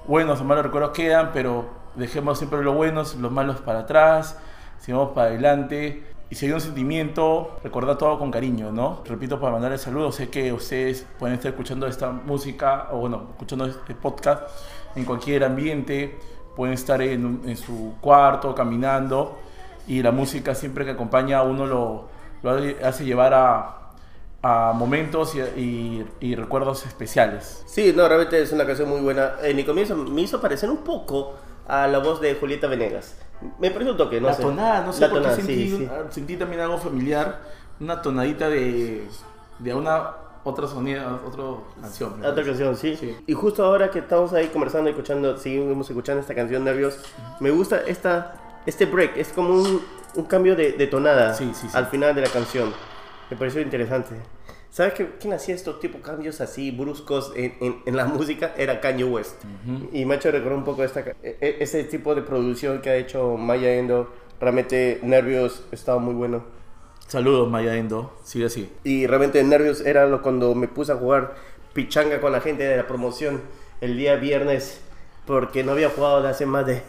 buenos 0.06 0.42
o 0.42 0.44
malos 0.44 0.66
recuerdos 0.66 0.90
quedan, 0.90 1.30
pero 1.32 1.70
dejemos 1.94 2.36
siempre 2.36 2.62
los 2.62 2.74
buenos, 2.74 3.14
los 3.14 3.32
malos 3.32 3.62
para 3.62 3.78
atrás, 3.78 4.36
sigamos 4.78 5.12
para 5.12 5.28
adelante. 5.28 6.02
Y 6.30 6.36
si 6.36 6.46
hay 6.46 6.52
un 6.52 6.60
sentimiento, 6.60 7.58
recordar 7.62 7.98
todo 7.98 8.18
con 8.18 8.30
cariño, 8.30 8.72
¿no? 8.72 9.02
Repito, 9.04 9.38
para 9.38 9.52
mandarles 9.52 9.82
saludos, 9.82 10.16
sé 10.16 10.30
que 10.30 10.52
ustedes 10.52 11.06
pueden 11.18 11.36
estar 11.36 11.50
escuchando 11.50 11.86
esta 11.86 12.10
música, 12.10 12.88
o 12.92 12.98
bueno, 12.98 13.28
escuchando 13.32 13.66
este 13.66 13.94
podcast 13.94 14.42
en 14.96 15.04
cualquier 15.04 15.44
ambiente, 15.44 16.18
pueden 16.56 16.74
estar 16.74 17.00
en, 17.02 17.56
su 17.56 17.94
cuarto, 18.00 18.54
caminando, 18.54 19.38
y 19.86 20.02
la 20.02 20.12
música 20.12 20.54
siempre 20.54 20.84
que 20.84 20.92
acompaña 20.92 21.38
a 21.38 21.42
uno 21.42 21.66
lo, 21.66 22.08
lo 22.42 22.50
hace 22.86 23.04
llevar 23.04 23.34
a, 23.34 23.80
momentos 24.74 25.34
y, 25.56 26.04
y- 26.20 26.34
recuerdos 26.34 26.84
especiales. 26.84 27.62
Sí, 27.66 27.94
no, 27.96 28.06
realmente 28.06 28.42
es 28.42 28.52
una 28.52 28.66
canción 28.66 28.90
muy 28.90 29.00
buena. 29.00 29.36
En 29.42 29.56
mi 29.56 29.64
comienzo 29.64 29.96
me 29.96 30.20
hizo 30.20 30.38
parecer 30.38 30.68
un 30.68 30.84
poco 30.84 31.34
a 31.66 31.86
la 31.86 31.98
voz 31.98 32.20
de 32.20 32.34
Julieta 32.34 32.66
Venegas. 32.66 33.16
Me 33.58 33.70
pareció 33.70 33.92
un 33.92 33.98
toque, 33.98 34.20
no 34.20 34.28
la 34.28 34.34
sé. 34.34 34.42
tonada, 34.42 34.84
no 34.84 34.92
sé 34.92 35.00
La 35.02 35.08
por 35.10 35.18
qué 35.18 35.22
tonada, 35.22 35.36
sentí, 35.36 35.68
sí, 35.68 35.76
sí. 35.78 35.88
ah, 35.90 36.04
sentí 36.10 36.36
también 36.36 36.60
algo 36.62 36.78
familiar, 36.78 37.40
una 37.80 38.00
tonadita 38.00 38.48
de, 38.48 39.06
de 39.58 39.74
una 39.74 40.10
otra 40.44 40.66
sonido, 40.66 41.20
otra 41.26 41.44
canción. 41.80 42.12
Otra 42.14 42.34
parece. 42.34 42.44
canción, 42.44 42.76
sí. 42.76 42.96
Sí. 42.96 43.16
Y 43.26 43.32
justo 43.34 43.64
ahora 43.64 43.90
que 43.90 43.98
estamos 44.00 44.32
ahí 44.34 44.48
conversando 44.48 44.90
escuchando, 44.90 45.36
seguimos 45.38 45.88
escuchando 45.88 46.20
esta 46.20 46.34
canción 46.34 46.64
Nervios, 46.64 46.98
me 47.40 47.50
gusta 47.50 47.80
esta, 47.86 48.34
este 48.66 48.86
break, 48.86 49.16
es 49.16 49.28
como 49.32 49.54
un, 49.54 49.82
un 50.14 50.24
cambio 50.24 50.54
de, 50.56 50.72
de 50.72 50.86
tonada 50.86 51.34
Sí, 51.34 51.50
sí, 51.54 51.68
sí. 51.68 51.76
al 51.76 51.86
final 51.86 52.14
de 52.14 52.22
la 52.22 52.28
canción. 52.28 52.72
Me 53.30 53.36
pareció 53.36 53.60
interesante. 53.62 54.14
¿Sabes 54.74 54.94
qué, 54.94 55.08
quién 55.20 55.32
hacía 55.32 55.54
estos 55.54 55.78
tipos 55.78 56.00
cambios 56.00 56.40
así 56.40 56.72
bruscos 56.72 57.32
en, 57.36 57.54
en- 57.60 57.76
en 57.86 57.96
la 57.96 58.04
música? 58.16 58.54
Era 58.56 58.80
Kanye 58.80 59.04
West. 59.04 59.36
Y 59.92 60.04
me 60.04 60.14
ha 60.14 60.16
hecho 60.16 60.32
recordar 60.32 60.58
un 60.58 60.64
poco 60.64 60.82
esta, 60.82 60.98
e- 61.00 61.14
e- 61.22 61.56
ese 61.60 61.84
tipo 61.84 62.12
de 62.16 62.22
producción 62.22 62.80
que 62.82 62.90
ha 62.90 62.96
hecho 62.96 63.36
Maya 63.36 63.72
Endo. 63.72 64.12
Realmente 64.40 64.98
Nervios 65.04 65.62
estaba 65.70 66.00
muy 66.00 66.12
bueno. 66.14 66.42
Saludos, 67.06 67.48
Maya 67.48 67.76
Endo, 67.76 68.18
sigue 68.24 68.46
así. 68.46 68.68
Y 68.82 69.06
realmente 69.06 69.40
nervios 69.44 69.80
era 69.80 70.06
lo 70.06 70.22
cuando 70.22 70.56
me 70.56 70.66
puse 70.66 70.90
a 70.90 70.96
jugar 70.96 71.36
pichanga 71.72 72.20
con 72.20 72.32
la 72.32 72.40
gente 72.40 72.64
de 72.64 72.76
la 72.76 72.88
promoción 72.88 73.42
el 73.80 73.96
día 73.96 74.16
viernes 74.16 74.80
porque 75.24 75.62
no 75.62 75.70
había 75.70 75.88
jugado 75.90 76.20
de 76.20 76.30
hace 76.30 76.46
más 76.46 76.66
de 76.66 76.82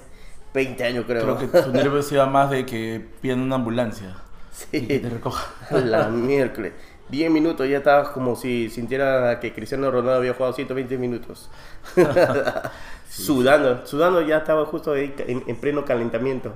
20 0.56 0.84
años 0.86 1.06
creo. 1.06 1.22
Creo 1.22 1.38
que 1.52 1.62
tu 1.62 1.72
nervio 1.72 2.02
sea 2.02 2.26
más 2.26 2.50
de 2.50 2.66
que 2.66 3.06
pidan 3.22 3.42
una 3.42 3.56
ambulancia 3.58 4.16
y 4.72 4.82
que 4.88 5.00
te 5.00 5.08
sí, 5.10 5.14
recoja. 5.14 5.54
la 5.84 6.08
miércoles. 6.10 6.74
10 7.10 7.32
minutos 7.32 7.70
ya 7.70 7.78
estaba 7.78 8.12
como 8.12 8.36
si 8.36 8.70
sintiera 8.70 9.40
que 9.40 9.54
Cristiano 9.54 9.92
Ronaldo 9.92 10.16
había 10.16 10.34
jugado 10.34 10.54
120 10.54 10.98
minutos. 10.98 11.50
Sudando, 13.10 13.86
sudando 13.86 14.22
ya 14.22 14.38
estaba 14.38 14.66
justo 14.66 14.92
ahí 14.92 15.14
en, 15.20 15.44
en 15.48 15.56
pleno 15.56 15.86
calentamiento. 15.86 16.54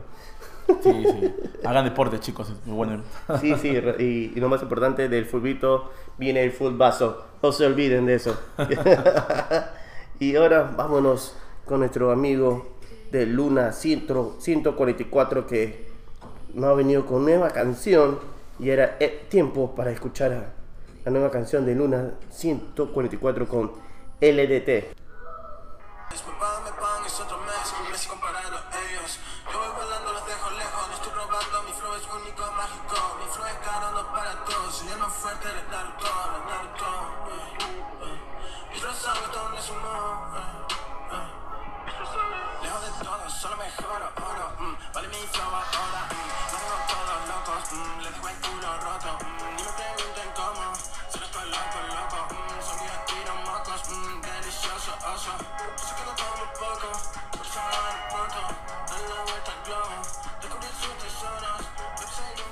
Sí, 0.84 1.03
sí. 1.03 1.36
Hagan 1.65 1.86
deporte, 1.86 2.20
chicos, 2.20 2.50
es 2.50 2.65
muy 2.65 2.75
bueno. 2.75 3.03
Sí, 3.39 3.56
sí, 3.56 3.70
y 4.00 4.39
lo 4.39 4.50
más 4.50 4.62
importante 4.62 5.10
del 5.10 5.25
fulbito 5.25 5.91
viene 6.18 6.44
el 6.44 6.51
fulbazo. 6.51 7.25
No 7.41 7.51
se 7.51 7.65
olviden 7.65 8.06
de 8.06 8.15
eso. 8.15 8.39
y 10.20 10.36
ahora 10.36 10.72
vámonos 10.75 11.36
con 11.65 11.79
nuestro 11.79 12.12
amigo 12.12 12.75
de 13.12 13.25
Luna 13.25 13.72
100 13.72 14.08
144 14.39 15.48
que 15.48 15.88
nos 16.53 16.70
ha 16.70 16.74
venido 16.74 17.06
con 17.06 17.24
nueva 17.24 17.50
canción 17.50 18.20
y 18.59 18.69
era 18.69 18.97
eh, 18.99 19.25
tiempo 19.29 19.73
para 19.73 19.91
escuchar 19.91 20.53
la 21.05 21.11
nueva 21.11 21.31
canción 21.31 21.65
de 21.65 21.75
Luna 21.75 22.15
144 22.29 23.47
con 23.47 23.71
LDT. 24.21 24.93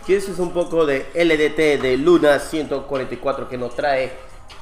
Y 0.07 0.13
eso 0.13 0.31
es 0.31 0.39
un 0.39 0.51
poco 0.51 0.85
de 0.85 1.07
LDT 1.13 1.81
de 1.81 1.97
Luna 1.97 2.39
144 2.39 3.49
que 3.49 3.57
nos 3.57 3.75
trae 3.75 4.09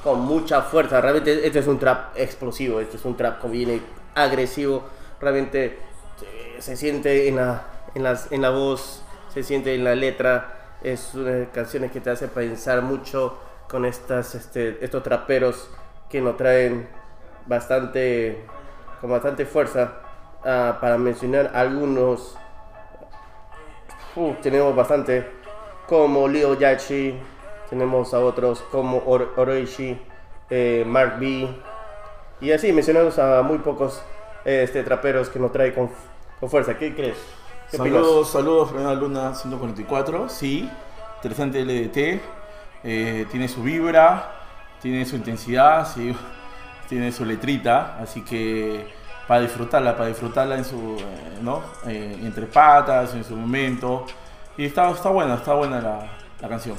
con 0.02 0.20
mucha 0.20 0.62
fuerza. 0.62 1.00
Realmente 1.00 1.46
este 1.46 1.60
es 1.60 1.68
un 1.68 1.78
trap 1.78 2.16
explosivo, 2.16 2.80
este 2.80 2.96
es 2.96 3.04
un 3.04 3.16
trap 3.16 3.40
que 3.40 3.46
viene 3.46 3.80
agresivo. 4.16 4.82
Realmente 5.20 5.66
eh, 5.66 6.56
se 6.58 6.76
siente 6.76 7.28
en 7.28 7.36
la, 7.36 7.64
en, 7.94 8.02
las, 8.02 8.32
en 8.32 8.42
la 8.42 8.50
voz, 8.50 9.04
se 9.32 9.44
siente 9.44 9.72
en 9.76 9.84
la 9.84 9.94
letra. 9.94 10.78
Es 10.82 11.14
una 11.14 11.30
de 11.30 11.40
las 11.44 11.50
canciones 11.50 11.92
que 11.92 12.00
te 12.00 12.10
hace 12.10 12.26
pensar 12.26 12.82
mucho 12.82 13.38
con 13.68 13.84
estas, 13.84 14.34
este, 14.34 14.84
estos 14.84 15.04
traperos 15.04 15.70
que 16.10 16.20
nos 16.20 16.36
traen 16.36 16.88
bastante, 17.46 18.44
con 19.00 19.10
bastante 19.10 19.46
fuerza. 19.46 20.00
Ah, 20.44 20.78
para 20.80 20.98
mencionar 20.98 21.52
algunos 21.54 22.36
Uh, 24.16 24.34
tenemos 24.42 24.74
bastante 24.74 25.26
como 25.86 26.26
Leo 26.26 26.58
Yachi, 26.58 27.14
tenemos 27.68 28.14
a 28.14 28.20
otros 28.20 28.62
como 28.72 29.02
Or 29.06 29.34
Oroishi, 29.36 29.98
eh, 30.48 30.84
Mark 30.86 31.18
B. 31.20 31.48
Y 32.40 32.50
así 32.50 32.72
mencionamos 32.72 33.18
a 33.18 33.42
muy 33.42 33.58
pocos 33.58 34.02
este, 34.44 34.82
traperos 34.82 35.28
que 35.28 35.38
nos 35.38 35.52
trae 35.52 35.74
con, 35.74 35.90
con 36.40 36.48
fuerza. 36.48 36.78
¿Qué 36.78 36.94
crees? 36.94 37.18
¿Qué? 37.70 37.76
Saludos, 37.76 38.30
saludos, 38.30 38.70
Fernanda 38.70 38.94
Luna 38.94 39.34
144. 39.34 40.28
Sí, 40.28 40.68
interesante 41.16 41.62
LDT. 41.64 42.20
eh, 42.84 43.26
tiene 43.30 43.48
su 43.48 43.62
vibra, 43.62 44.32
tiene 44.80 45.04
su 45.04 45.16
intensidad, 45.16 45.86
tiene 46.88 47.12
su 47.12 47.24
letrita. 47.24 47.98
Así 48.00 48.22
que 48.24 48.86
para 49.26 49.40
disfrutarla, 49.40 49.96
para 49.96 50.08
disfrutarla 50.08 50.56
en 50.56 50.64
su, 50.64 50.96
eh, 50.98 51.38
¿no? 51.42 51.62
Eh, 51.86 52.18
entre 52.22 52.46
patas, 52.46 53.14
en 53.14 53.24
su 53.24 53.36
momento. 53.36 54.06
Y 54.56 54.66
está, 54.66 54.90
está 54.90 55.10
buena, 55.10 55.34
está 55.34 55.54
buena 55.54 55.80
la, 55.80 56.18
la 56.40 56.48
canción. 56.48 56.76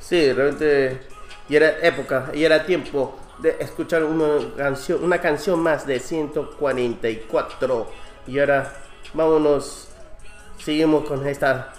Sí, 0.00 0.32
realmente 0.32 1.00
y 1.48 1.56
era 1.56 1.78
época 1.82 2.30
y 2.32 2.44
era 2.44 2.64
tiempo 2.64 3.16
de 3.38 3.56
escuchar 3.60 4.04
una 4.04 4.38
canción, 4.56 5.04
una 5.04 5.20
canción 5.20 5.60
más 5.60 5.86
de 5.86 6.00
144. 6.00 7.86
Y 8.26 8.38
ahora 8.38 8.72
vámonos 9.12 9.88
seguimos 10.58 11.04
con 11.04 11.26
esta 11.26 11.72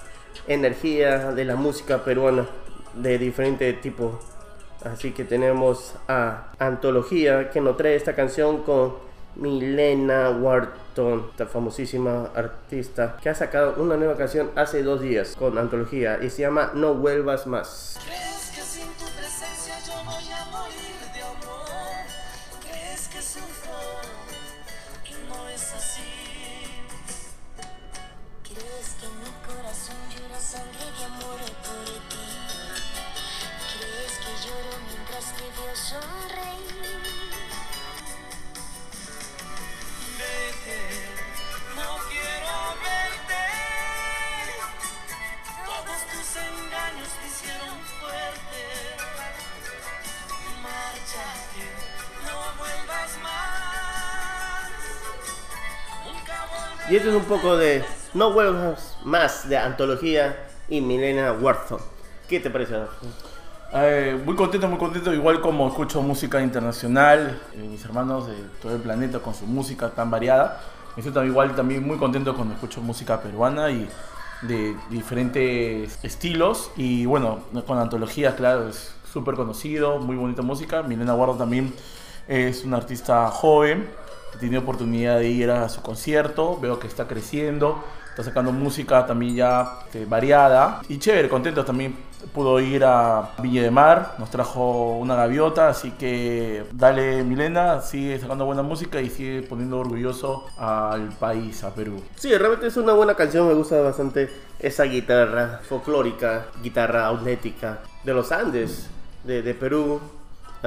energía 0.47 1.31
de 1.31 1.45
la 1.45 1.55
música 1.55 2.03
peruana 2.03 2.45
de 2.93 3.17
diferente 3.17 3.71
tipo. 3.73 4.19
Así 4.83 5.11
que 5.11 5.23
tenemos 5.23 5.95
a 6.07 6.51
Antología 6.59 7.49
que 7.49 7.59
nos 7.59 7.75
trae 7.77 7.95
esta 7.95 8.13
canción 8.13 8.61
con 8.61 8.93
Milena 9.35 10.29
Wharton, 10.29 11.27
esta 11.31 11.45
famosísima 11.45 12.31
artista 12.35 13.17
que 13.21 13.29
ha 13.29 13.35
sacado 13.35 13.81
una 13.81 13.97
nueva 13.97 14.15
canción 14.15 14.51
hace 14.55 14.83
dos 14.83 15.01
días 15.01 15.35
con 15.37 15.57
Antología 15.57 16.19
y 16.21 16.29
se 16.29 16.43
llama 16.43 16.71
No 16.73 16.93
vuelvas 16.93 17.45
más. 17.47 17.99
Y 56.87 56.97
esto 56.97 57.09
es 57.09 57.15
un 57.15 57.23
poco 57.23 57.57
de 57.57 57.83
No 58.13 58.31
vuelvas 58.31 58.95
más 59.03 59.49
de 59.49 59.57
Antología 59.57 60.45
y 60.69 60.81
Milena 60.81 61.31
Wharton. 61.31 61.79
¿Qué 62.29 62.39
te 62.39 62.51
parece? 62.51 62.75
Eh, 63.73 64.21
muy 64.23 64.35
contento, 64.35 64.67
muy 64.67 64.77
contento, 64.77 65.11
igual 65.11 65.41
como 65.41 65.67
escucho 65.67 66.03
música 66.03 66.39
internacional, 66.41 67.41
eh, 67.55 67.57
mis 67.57 67.83
hermanos 67.83 68.27
de 68.27 68.35
todo 68.61 68.75
el 68.75 68.81
planeta 68.81 69.17
con 69.17 69.33
su 69.33 69.47
música 69.47 69.89
tan 69.89 70.11
variada. 70.11 70.61
Me 70.95 71.01
siento 71.01 71.25
igual 71.25 71.55
también 71.55 71.85
muy 71.85 71.97
contento 71.97 72.35
cuando 72.35 72.53
escucho 72.53 72.81
música 72.81 73.19
peruana 73.19 73.71
y 73.71 73.89
de 74.43 74.75
diferentes 74.91 75.97
estilos. 76.03 76.69
Y 76.75 77.07
bueno, 77.07 77.39
con 77.65 77.79
antología, 77.79 78.35
claro, 78.35 78.69
es 78.69 78.93
súper 79.11 79.33
conocido, 79.33 79.97
muy 79.97 80.17
bonita 80.17 80.43
música. 80.43 80.83
Milena 80.83 81.13
Guardo 81.13 81.33
también 81.33 81.73
es 82.27 82.63
una 82.63 82.77
artista 82.77 83.27
joven, 83.31 83.89
que 84.35 84.41
tiene 84.41 84.57
oportunidad 84.57 85.19
de 85.19 85.29
ir 85.29 85.49
a 85.49 85.67
su 85.69 85.81
concierto, 85.81 86.59
veo 86.59 86.79
que 86.79 86.87
está 86.87 87.07
creciendo, 87.07 87.83
está 88.09 88.23
sacando 88.23 88.51
música 88.51 89.05
también 89.05 89.35
ya 89.35 89.79
este, 89.85 90.05
variada. 90.05 90.81
Y 90.87 90.99
chévere, 90.99 91.29
contento 91.29 91.65
también 91.65 91.95
pudo 92.33 92.59
ir 92.59 92.83
a 92.83 93.31
Villa 93.41 93.61
de 93.61 93.71
Mar, 93.71 94.15
nos 94.17 94.29
trajo 94.29 94.97
una 94.97 95.15
gaviota, 95.15 95.69
así 95.69 95.91
que 95.91 96.65
dale 96.71 97.23
Milena, 97.23 97.81
sigue 97.81 98.19
sacando 98.19 98.45
buena 98.45 98.63
música 98.63 99.01
y 99.01 99.09
sigue 99.09 99.41
poniendo 99.43 99.79
orgulloso 99.79 100.45
al 100.57 101.09
país, 101.09 101.63
a 101.63 101.73
Perú. 101.73 102.01
Sí, 102.15 102.35
realmente 102.35 102.67
es 102.67 102.77
una 102.77 102.93
buena 102.93 103.15
canción, 103.15 103.47
me 103.47 103.53
gusta 103.53 103.79
bastante 103.81 104.29
esa 104.59 104.83
guitarra 104.83 105.59
folclórica, 105.67 106.47
guitarra 106.63 107.05
auténtica 107.05 107.79
de 108.03 108.13
los 108.13 108.31
Andes, 108.31 108.89
de, 109.23 109.41
de 109.41 109.53
Perú. 109.53 109.99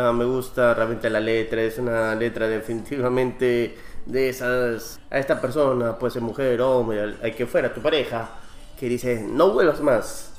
Ah, 0.00 0.12
me 0.12 0.24
gusta 0.24 0.74
realmente 0.74 1.10
la 1.10 1.18
letra, 1.18 1.60
es 1.60 1.76
una 1.76 2.14
letra 2.14 2.46
definitivamente 2.46 3.76
de 4.06 4.28
esas, 4.28 5.00
a 5.10 5.18
esta 5.18 5.40
persona, 5.40 5.98
puede 5.98 6.12
ser 6.12 6.22
mujer, 6.22 6.60
hombre, 6.60 7.02
al, 7.02 7.18
al 7.20 7.34
que 7.34 7.46
fuera 7.46 7.74
tu 7.74 7.82
pareja, 7.82 8.30
que 8.78 8.88
dice, 8.88 9.26
no 9.28 9.50
vuelvas 9.50 9.80
más, 9.80 10.34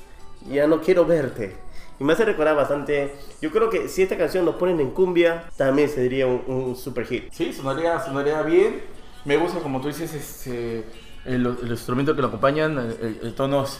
ya 0.50 0.66
no 0.66 0.80
quiero 0.80 1.04
verte. 1.04 1.58
Y 1.98 2.04
me 2.04 2.14
hace 2.14 2.24
recordar 2.24 2.56
bastante, 2.56 3.14
yo 3.42 3.50
creo 3.50 3.68
que 3.68 3.88
si 3.88 4.00
esta 4.00 4.16
canción 4.16 4.46
nos 4.46 4.54
ponen 4.54 4.80
en 4.80 4.92
cumbia, 4.92 5.44
también 5.58 5.90
sería 5.90 6.26
un, 6.26 6.42
un 6.46 6.74
super 6.74 7.04
hit. 7.04 7.30
Sí, 7.30 7.52
sonaría, 7.52 8.00
sonaría 8.00 8.40
bien. 8.40 8.80
Me 9.26 9.36
gusta, 9.36 9.58
como 9.58 9.82
tú 9.82 9.88
dices, 9.88 10.14
este, 10.14 10.86
el, 11.26 11.44
el 11.62 11.70
instrumento 11.70 12.16
que 12.16 12.22
lo 12.22 12.28
acompañan, 12.28 12.78
el, 12.78 13.20
el 13.22 13.34
tono 13.34 13.64
es 13.64 13.78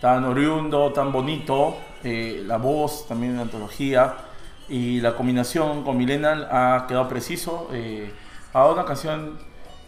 tan 0.00 0.24
oriundo, 0.24 0.90
tan 0.94 1.12
bonito, 1.12 1.76
eh, 2.02 2.42
la 2.46 2.56
voz 2.56 3.06
también 3.06 3.34
en 3.34 3.40
antología 3.40 4.24
y 4.68 5.00
la 5.00 5.14
combinación 5.16 5.82
con 5.84 5.96
Milena 5.96 6.48
ha 6.50 6.86
quedado 6.86 7.08
preciso. 7.08 7.68
Eh, 7.72 8.10
a 8.52 8.66
una 8.66 8.84
canción 8.84 9.38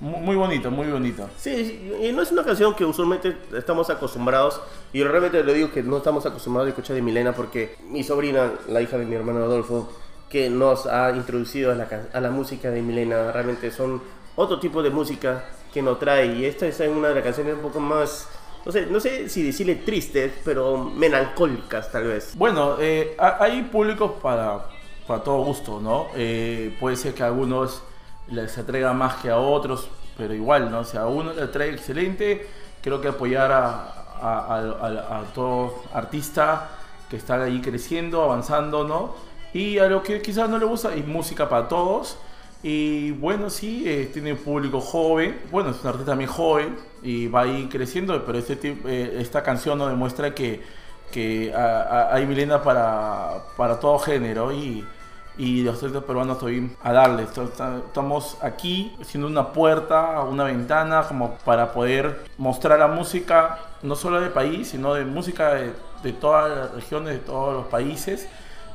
mu- 0.00 0.18
muy 0.18 0.36
bonita, 0.36 0.68
muy 0.70 0.86
bonita. 0.88 1.28
Sí, 1.36 1.92
y 2.02 2.12
no 2.12 2.22
es 2.22 2.30
una 2.30 2.44
canción 2.44 2.74
que 2.74 2.84
usualmente 2.84 3.36
estamos 3.56 3.88
acostumbrados. 3.90 4.60
Y 4.92 5.02
realmente 5.02 5.42
le 5.42 5.54
digo 5.54 5.70
que 5.72 5.82
no 5.82 5.96
estamos 5.98 6.26
acostumbrados 6.26 6.66
a 6.66 6.70
escuchar 6.70 6.94
de 6.96 7.02
Milena 7.02 7.32
porque 7.32 7.76
mi 7.88 8.04
sobrina, 8.04 8.50
la 8.68 8.80
hija 8.82 8.98
de 8.98 9.06
mi 9.06 9.14
hermano 9.16 9.40
Adolfo, 9.44 9.90
que 10.28 10.48
nos 10.50 10.86
ha 10.86 11.10
introducido 11.10 11.72
a 11.72 11.74
la, 11.74 11.88
a 12.12 12.20
la 12.20 12.30
música 12.30 12.70
de 12.70 12.82
Milena, 12.82 13.32
realmente 13.32 13.70
son 13.70 14.00
otro 14.36 14.60
tipo 14.60 14.82
de 14.82 14.90
música 14.90 15.44
que 15.72 15.82
nos 15.82 15.98
trae. 15.98 16.26
Y 16.36 16.44
esta 16.44 16.66
es 16.66 16.80
una 16.80 17.08
de 17.08 17.14
las 17.16 17.24
canciones 17.24 17.54
un 17.54 17.60
poco 17.60 17.80
más, 17.80 18.28
no 18.64 18.72
sé, 18.72 18.86
no 18.86 19.00
sé 19.00 19.28
si 19.28 19.42
decirle 19.42 19.76
tristes, 19.76 20.32
pero 20.44 20.84
melancólicas 20.84 21.90
tal 21.90 22.04
vez. 22.04 22.34
Bueno, 22.36 22.76
eh, 22.80 23.14
ha- 23.18 23.38
hay 23.42 23.62
públicos 23.62 24.12
para, 24.22 24.66
para 25.06 25.22
todo 25.22 25.42
gusto, 25.44 25.80
¿no? 25.80 26.08
Eh, 26.14 26.76
puede 26.80 26.96
ser 26.96 27.14
que 27.14 27.22
a 27.22 27.26
algunos 27.26 27.82
les 28.28 28.56
atraiga 28.58 28.92
más 28.92 29.16
que 29.16 29.30
a 29.30 29.38
otros, 29.38 29.88
pero 30.16 30.34
igual, 30.34 30.70
¿no? 30.70 30.84
Si 30.84 30.96
a 30.96 31.06
uno 31.06 31.32
le 31.32 31.42
atrae 31.42 31.70
excelente, 31.70 32.46
creo 32.82 33.00
que 33.00 33.08
apoyar 33.08 33.50
a- 33.52 33.94
a- 34.20 34.56
a- 34.80 35.18
a 35.20 35.22
todo 35.34 35.82
artista 35.94 36.68
que 37.08 37.16
está 37.16 37.42
ahí 37.42 37.60
creciendo, 37.60 38.22
avanzando, 38.22 38.84
¿no? 38.84 39.14
Y 39.52 39.78
a 39.78 39.86
lo 39.86 40.02
que 40.02 40.20
quizás 40.22 40.48
no 40.48 40.58
le 40.58 40.64
gusta, 40.66 40.94
y 40.96 41.02
música 41.02 41.48
para 41.48 41.66
todos. 41.68 42.18
Y 42.62 43.12
bueno, 43.12 43.48
sí, 43.48 43.84
eh, 43.86 44.10
tiene 44.12 44.32
un 44.32 44.38
público 44.38 44.80
joven, 44.82 45.40
bueno, 45.50 45.70
es 45.70 45.80
un 45.82 45.86
artista 45.88 46.12
también 46.12 46.28
joven 46.28 46.76
y 47.02 47.26
va 47.26 47.42
ahí 47.42 47.68
creciendo, 47.70 48.22
pero 48.26 48.38
este, 48.38 48.54
tip- 48.60 48.84
eh, 48.86 49.16
esta 49.18 49.42
canción 49.42 49.78
nos 49.78 49.88
demuestra 49.88 50.34
que, 50.34 50.60
que 51.10 51.54
hay 51.54 52.26
Milena 52.26 52.62
para, 52.62 53.44
para 53.56 53.80
todo 53.80 53.98
género 53.98 54.52
y, 54.52 54.84
y 55.38 55.62
los 55.62 55.76
artistas 55.76 56.04
peruanos 56.04 56.38
también 56.38 56.76
a 56.82 56.92
darle. 56.92 57.22
Estamos 57.22 58.36
aquí 58.42 58.94
siendo 59.04 59.26
una 59.26 59.52
puerta, 59.52 60.20
una 60.24 60.44
ventana 60.44 61.04
como 61.08 61.36
para 61.46 61.72
poder 61.72 62.24
mostrar 62.36 62.78
la 62.78 62.88
música 62.88 63.58
no 63.82 63.96
solo 63.96 64.20
del 64.20 64.32
país, 64.32 64.68
sino 64.68 64.92
de 64.92 65.06
música 65.06 65.54
de, 65.54 65.72
de 66.02 66.12
todas 66.12 66.50
las 66.54 66.74
regiones, 66.74 67.14
de 67.14 67.20
todos 67.20 67.54
los 67.54 67.66
países 67.68 68.28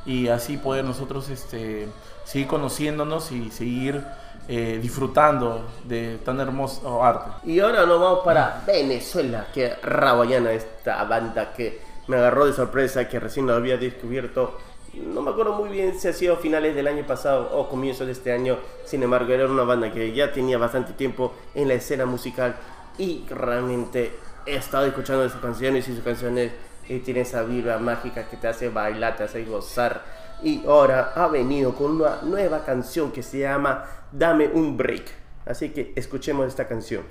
y 0.04 0.26
así 0.26 0.56
poder 0.56 0.84
nosotros 0.84 1.28
este, 1.28 1.86
seguir 2.26 2.48
conociéndonos 2.48 3.32
y 3.32 3.50
seguir 3.50 4.02
eh, 4.48 4.78
disfrutando 4.82 5.64
de 5.84 6.18
tan 6.18 6.40
hermoso 6.40 7.02
arte. 7.02 7.30
Y 7.50 7.60
ahora 7.60 7.86
nos 7.86 8.00
vamos 8.00 8.20
para 8.24 8.62
Venezuela, 8.66 9.46
que 9.54 9.74
Rabayana, 9.82 10.52
esta 10.52 11.02
banda 11.04 11.52
que 11.52 11.80
me 12.08 12.16
agarró 12.16 12.46
de 12.46 12.52
sorpresa, 12.52 13.08
que 13.08 13.18
recién 13.18 13.46
lo 13.46 13.54
había 13.54 13.76
descubierto. 13.76 14.58
No 14.94 15.20
me 15.20 15.30
acuerdo 15.30 15.52
muy 15.52 15.68
bien 15.68 15.98
si 15.98 16.08
ha 16.08 16.12
sido 16.12 16.36
finales 16.36 16.74
del 16.74 16.86
año 16.86 17.06
pasado 17.06 17.50
o 17.56 17.68
comienzos 17.68 18.06
de 18.06 18.12
este 18.12 18.32
año. 18.32 18.58
Sin 18.84 19.02
embargo, 19.02 19.32
era 19.32 19.46
una 19.46 19.64
banda 19.64 19.92
que 19.92 20.12
ya 20.12 20.32
tenía 20.32 20.58
bastante 20.58 20.92
tiempo 20.94 21.32
en 21.54 21.68
la 21.68 21.74
escena 21.74 22.06
musical 22.06 22.56
y 22.98 23.24
realmente 23.28 24.12
he 24.46 24.56
estado 24.56 24.86
escuchando 24.86 25.28
sus 25.28 25.40
canciones 25.40 25.86
y 25.88 25.94
sus 25.94 26.04
canciones 26.04 26.52
eh, 26.88 27.00
tienen 27.04 27.24
esa 27.24 27.42
vibra 27.42 27.78
mágica 27.78 28.28
que 28.28 28.36
te 28.36 28.48
hace 28.48 28.68
bailar, 28.68 29.16
te 29.16 29.24
hace 29.24 29.44
gozar. 29.44 30.02
Y 30.46 30.64
ahora 30.64 31.10
ha 31.16 31.26
venido 31.26 31.74
con 31.74 32.00
una 32.00 32.20
nueva 32.22 32.64
canción 32.64 33.10
que 33.10 33.20
se 33.20 33.40
llama 33.40 33.84
Dame 34.12 34.46
un 34.46 34.76
Break. 34.76 35.02
Así 35.44 35.70
que 35.70 35.92
escuchemos 35.96 36.46
esta 36.46 36.68
canción. 36.68 37.02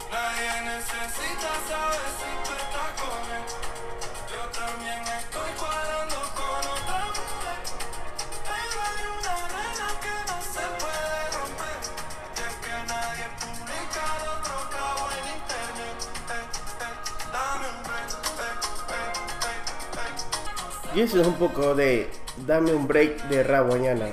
Y 20.94 21.02
eso 21.02 21.20
es 21.20 21.28
un 21.28 21.34
poco 21.34 21.76
de 21.76 22.10
Dame 22.46 22.74
un 22.74 22.88
break 22.88 23.28
de 23.30 23.44
Raguayana. 23.44 24.08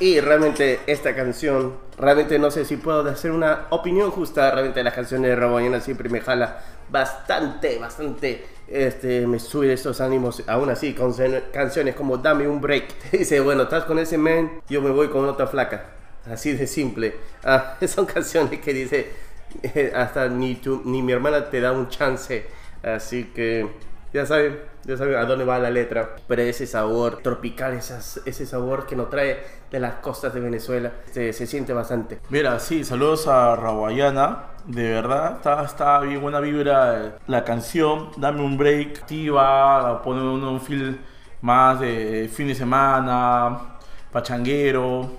Y 0.00 0.20
realmente 0.20 0.80
esta 0.86 1.14
canción, 1.14 1.74
realmente 1.98 2.38
no 2.38 2.50
sé 2.50 2.64
si 2.64 2.76
puedo 2.76 3.08
hacer 3.08 3.30
una 3.30 3.66
opinión 3.70 4.10
justa. 4.10 4.50
Realmente 4.50 4.82
las 4.82 4.94
canciones 4.94 5.30
de 5.30 5.36
Raguayana 5.36 5.80
siempre 5.80 6.08
me 6.08 6.20
jala 6.20 6.60
bastante, 6.90 7.78
bastante. 7.78 8.44
Este, 8.66 9.26
me 9.26 9.38
sube 9.38 9.72
estos 9.72 10.00
ánimos. 10.00 10.42
Aún 10.46 10.70
así, 10.70 10.94
con 10.94 11.14
can- 11.14 11.44
canciones 11.52 11.94
como 11.94 12.18
Dame 12.18 12.48
un 12.48 12.60
break. 12.60 13.10
Dice, 13.12 13.40
bueno, 13.40 13.64
estás 13.64 13.84
con 13.84 13.98
ese 13.98 14.18
man, 14.18 14.50
yo 14.68 14.82
me 14.82 14.90
voy 14.90 15.08
con 15.08 15.28
otra 15.28 15.46
flaca. 15.46 15.84
Así 16.30 16.52
de 16.52 16.66
simple. 16.66 17.14
Ah, 17.44 17.76
son 17.86 18.06
canciones 18.06 18.60
que 18.60 18.72
dice, 18.72 19.10
hasta 19.94 20.28
ni, 20.28 20.56
tu, 20.56 20.82
ni 20.84 21.02
mi 21.02 21.12
hermana 21.12 21.48
te 21.50 21.60
da 21.60 21.72
un 21.72 21.88
chance 21.88 22.46
Así 22.82 23.24
que 23.34 23.66
ya 24.14 24.24
saben, 24.24 24.60
ya 24.84 24.96
saben 24.96 25.16
a 25.16 25.24
dónde 25.24 25.44
va 25.44 25.58
la 25.58 25.70
letra. 25.70 26.14
Pero 26.28 26.42
ese 26.42 26.68
sabor 26.68 27.18
tropical, 27.20 27.74
esas, 27.74 28.20
ese 28.24 28.46
sabor 28.46 28.86
que 28.86 28.94
nos 28.94 29.10
trae 29.10 29.42
de 29.72 29.80
las 29.80 29.94
costas 29.94 30.32
de 30.32 30.38
Venezuela, 30.38 30.92
se, 31.10 31.32
se 31.32 31.48
siente 31.48 31.72
bastante. 31.72 32.20
Mira, 32.30 32.60
sí, 32.60 32.84
saludos 32.84 33.26
a 33.26 33.56
Rawayana. 33.56 34.54
De 34.66 34.88
verdad, 34.88 35.36
está, 35.36 35.64
está 35.64 36.00
bien 36.00 36.22
buena 36.22 36.38
vibra 36.38 37.16
la 37.26 37.42
canción. 37.42 38.10
Dame 38.16 38.40
un 38.40 38.56
break, 38.56 39.00
activa, 39.00 40.00
pone 40.02 40.22
uno 40.22 40.52
un 40.52 40.60
feel 40.60 41.00
más 41.42 41.80
de 41.80 42.30
fin 42.32 42.46
de 42.46 42.54
semana, 42.54 43.78
pachanguero, 44.12 45.10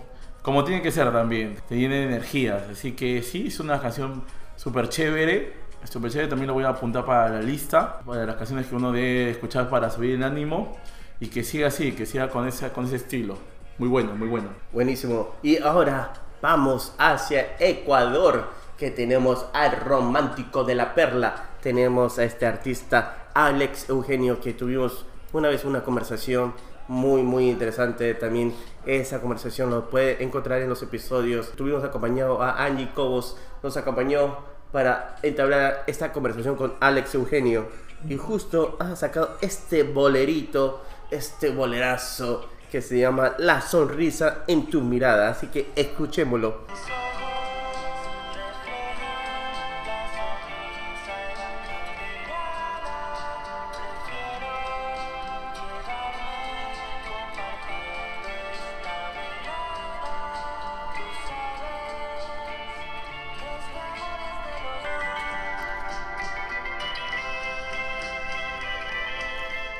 como 0.41 0.63
tiene 0.63 0.81
que 0.81 0.91
ser 0.91 1.11
también. 1.11 1.57
Te 1.67 1.75
llena 1.75 1.95
de 1.95 2.03
energías. 2.05 2.63
Así 2.71 2.93
que 2.93 3.21
sí, 3.21 3.47
es 3.47 3.59
una 3.59 3.81
canción 3.81 4.23
súper 4.55 4.87
chévere. 4.87 5.64
Súper 5.83 6.11
chévere, 6.11 6.27
también 6.27 6.47
lo 6.47 6.53
voy 6.53 6.63
a 6.63 6.69
apuntar 6.69 7.05
para 7.05 7.29
la 7.29 7.41
lista, 7.41 7.99
para 8.05 8.25
las 8.25 8.35
canciones 8.35 8.67
que 8.67 8.75
uno 8.75 8.91
debe 8.91 9.29
escuchar 9.29 9.69
para 9.69 9.89
subir 9.89 10.15
el 10.15 10.23
ánimo. 10.23 10.75
Y 11.19 11.27
que 11.27 11.43
siga 11.43 11.67
así, 11.67 11.93
que 11.93 12.05
siga 12.05 12.29
con 12.29 12.47
ese, 12.47 12.71
con 12.71 12.85
ese 12.85 12.97
estilo. 12.97 13.37
Muy 13.77 13.87
bueno, 13.87 14.15
muy 14.15 14.27
bueno. 14.27 14.49
Buenísimo. 14.73 15.35
Y 15.43 15.61
ahora 15.61 16.13
vamos 16.41 16.93
hacia 16.97 17.55
Ecuador, 17.59 18.49
que 18.77 18.91
tenemos 18.91 19.45
al 19.53 19.79
romántico 19.81 20.63
de 20.63 20.75
la 20.75 20.93
perla. 20.93 21.51
Tenemos 21.61 22.19
a 22.19 22.23
este 22.25 22.45
artista 22.45 23.29
Alex 23.33 23.89
Eugenio, 23.89 24.39
que 24.41 24.53
tuvimos 24.53 25.05
una 25.33 25.49
vez 25.49 25.65
una 25.65 25.83
conversación 25.83 26.53
muy, 26.87 27.23
muy 27.23 27.49
interesante. 27.49 28.13
También 28.13 28.53
esa 28.85 29.21
conversación 29.21 29.69
lo 29.69 29.89
puede 29.89 30.23
encontrar 30.23 30.61
en 30.61 30.69
los 30.69 30.81
episodios. 30.83 31.51
Tuvimos 31.51 31.83
acompañado 31.83 32.41
a 32.41 32.63
Angie 32.63 32.91
Cobos, 32.93 33.37
nos 33.63 33.77
acompañó 33.77 34.37
para 34.71 35.15
entablar 35.23 35.83
esta 35.87 36.11
conversación 36.11 36.55
con 36.55 36.75
Alex 36.79 37.15
Eugenio. 37.15 37.67
Y 38.07 38.17
justo 38.17 38.77
ha 38.79 38.95
sacado 38.95 39.37
este 39.41 39.83
bolerito, 39.83 40.83
este 41.09 41.49
bolerazo 41.49 42.49
que 42.71 42.81
se 42.81 42.99
llama 42.99 43.35
La 43.37 43.61
sonrisa 43.61 44.43
en 44.47 44.69
tu 44.69 44.81
mirada. 44.81 45.29
Así 45.29 45.47
que 45.47 45.71
escuchémoslo. 45.75 46.65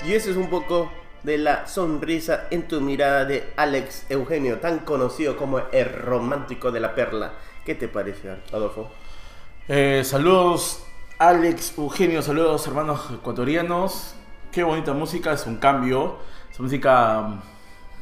Y 0.05 0.13
eso 0.13 0.29
es 0.29 0.37
un 0.37 0.51
poco 0.51 0.91
de 1.23 1.39
la 1.39 1.65
sonrisa 1.65 2.45
en 2.51 2.67
tu 2.67 2.79
mirada 2.79 3.25
de 3.25 3.51
Alex 3.55 4.05
Eugenio, 4.09 4.59
tan 4.59 4.79
conocido 4.79 5.35
como 5.35 5.57
el 5.71 5.91
romántico 5.91 6.71
de 6.71 6.79
la 6.79 6.93
perla. 6.93 7.33
¿Qué 7.65 7.73
te 7.73 7.87
parece, 7.87 8.29
Adolfo? 8.53 8.91
Eh, 9.67 10.03
saludos 10.05 10.83
Alex, 11.17 11.75
Eugenio, 11.79 12.21
saludos 12.21 12.67
hermanos 12.67 13.09
ecuatorianos. 13.11 14.13
Qué 14.51 14.61
bonita 14.61 14.93
música, 14.93 15.33
es 15.33 15.47
un 15.47 15.55
cambio. 15.55 16.17
Es 16.51 16.59
música, 16.59 17.21
mm, 17.21 17.41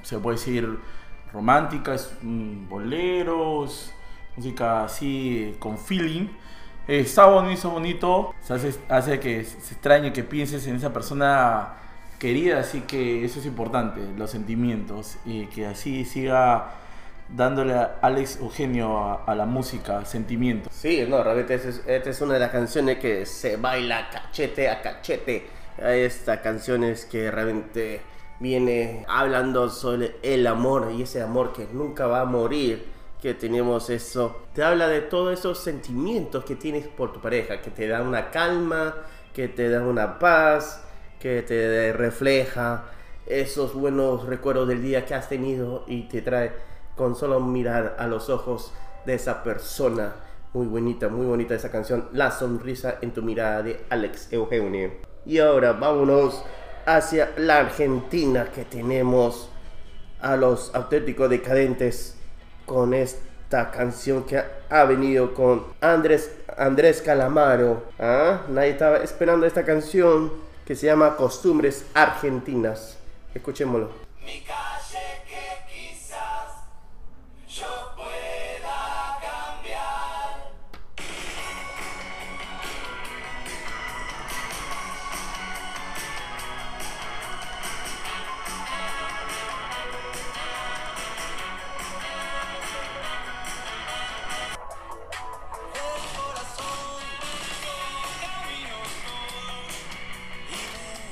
se 0.02 0.20
puede 0.20 0.36
decir, 0.36 0.78
romántica, 1.32 1.94
es 1.94 2.14
mm, 2.22 2.68
boleros, 2.68 3.94
música 4.36 4.84
así 4.84 5.56
con 5.58 5.78
feeling. 5.78 6.28
Eh, 6.86 7.00
está 7.00 7.28
bonito, 7.28 7.54
está 7.54 7.68
bonito. 7.70 8.36
Hace, 8.50 8.76
hace 8.90 9.22
que 9.22 9.46
se 9.46 9.74
extrañe 9.74 10.12
que 10.12 10.26
pienses 10.26 10.68
en 10.68 10.76
esa 10.76 10.92
persona 10.92 11.78
querida, 12.24 12.60
así 12.60 12.80
que 12.88 13.26
eso 13.26 13.42
es 13.42 13.46
importante, 13.46 14.00
los 14.18 14.32
sentimientos. 14.32 15.18
Y 15.26 15.48
que 15.48 15.66
así 15.66 16.06
siga 16.06 16.72
dándole 17.28 17.74
a 17.74 17.98
Alex 18.02 18.38
Eugenio 18.40 18.98
a, 18.98 19.26
a 19.26 19.36
la 19.36 19.46
música, 19.46 20.06
sentimientos. 20.06 20.72
Sí, 20.74 21.06
no, 21.06 21.22
realmente 21.22 21.56
esta 21.56 21.68
es, 21.68 22.08
es 22.08 22.22
una 22.22 22.36
de 22.36 22.40
las 22.40 22.52
canciones 22.52 23.00
que 23.00 23.26
se 23.26 23.58
baila 23.58 24.10
cachete 24.10 24.70
a 24.70 24.82
cachete. 24.82 25.48
Esta 25.78 26.42
canción 26.42 26.86
es 26.86 27.04
que 27.04 27.30
realmente 27.30 28.00
viene 28.40 29.06
hablando 29.10 29.70
sobre 29.70 30.16
el 30.22 30.48
amor 30.48 30.94
y 30.98 31.02
ese 31.02 31.22
amor 31.22 31.52
que 31.52 31.68
nunca 31.74 32.08
va 32.08 32.22
a 32.22 32.26
morir. 32.26 32.86
Que 33.22 33.34
tenemos 33.34 33.90
eso. 33.90 34.44
Te 34.54 34.64
habla 34.64 34.88
de 34.88 35.02
todos 35.02 35.38
esos 35.38 35.58
sentimientos 35.60 36.46
que 36.46 36.56
tienes 36.56 36.88
por 36.88 37.12
tu 37.12 37.20
pareja, 37.20 37.62
que 37.62 37.70
te 37.70 37.86
da 37.90 38.02
una 38.02 38.32
calma, 38.32 38.96
que 39.34 39.50
te 39.50 39.70
da 39.70 39.82
una 39.82 40.20
paz, 40.20 40.84
que 41.24 41.42
te 41.42 41.94
refleja 41.94 42.84
esos 43.26 43.74
buenos 43.74 44.26
recuerdos 44.26 44.68
del 44.68 44.82
día 44.82 45.06
que 45.06 45.16
has 45.16 45.30
tenido 45.30 45.86
y 45.88 46.10
te 46.10 46.22
trae 46.22 46.52
con 46.98 47.16
solo 47.16 47.40
mirar 47.40 47.96
a 47.98 48.08
los 48.08 48.30
ojos 48.30 48.74
de 49.06 49.14
esa 49.14 49.42
persona. 49.42 50.16
Muy 50.52 50.68
bonita, 50.68 51.08
muy 51.08 51.26
bonita 51.26 51.56
esa 51.56 51.72
canción, 51.72 52.10
La 52.12 52.30
sonrisa 52.30 52.98
en 53.00 53.12
tu 53.14 53.22
mirada 53.22 53.64
de 53.64 53.86
Alex 53.90 54.34
Eugenio. 54.34 54.92
Y 55.26 55.40
ahora 55.40 55.72
vámonos 55.72 56.44
hacia 56.86 57.32
la 57.38 57.60
Argentina 57.60 58.50
que 58.54 58.66
tenemos 58.66 59.50
a 60.20 60.36
los 60.36 60.76
auténticos 60.76 61.30
decadentes 61.30 62.18
con 62.66 62.94
esta 62.94 63.72
canción 63.72 64.26
que 64.26 64.44
ha 64.70 64.84
venido 64.84 65.34
con 65.34 65.68
Andrés, 65.80 66.36
Andrés 66.58 67.02
Calamaro. 67.02 67.82
¿Ah? 67.98 68.42
Nadie 68.50 68.72
estaba 68.72 68.98
esperando 68.98 69.46
esta 69.46 69.64
canción 69.64 70.52
que 70.66 70.76
se 70.76 70.88
llama 70.88 71.16
Costumbres 71.16 71.86
Argentinas. 71.94 72.98
Escuchémoslo. 73.34 73.90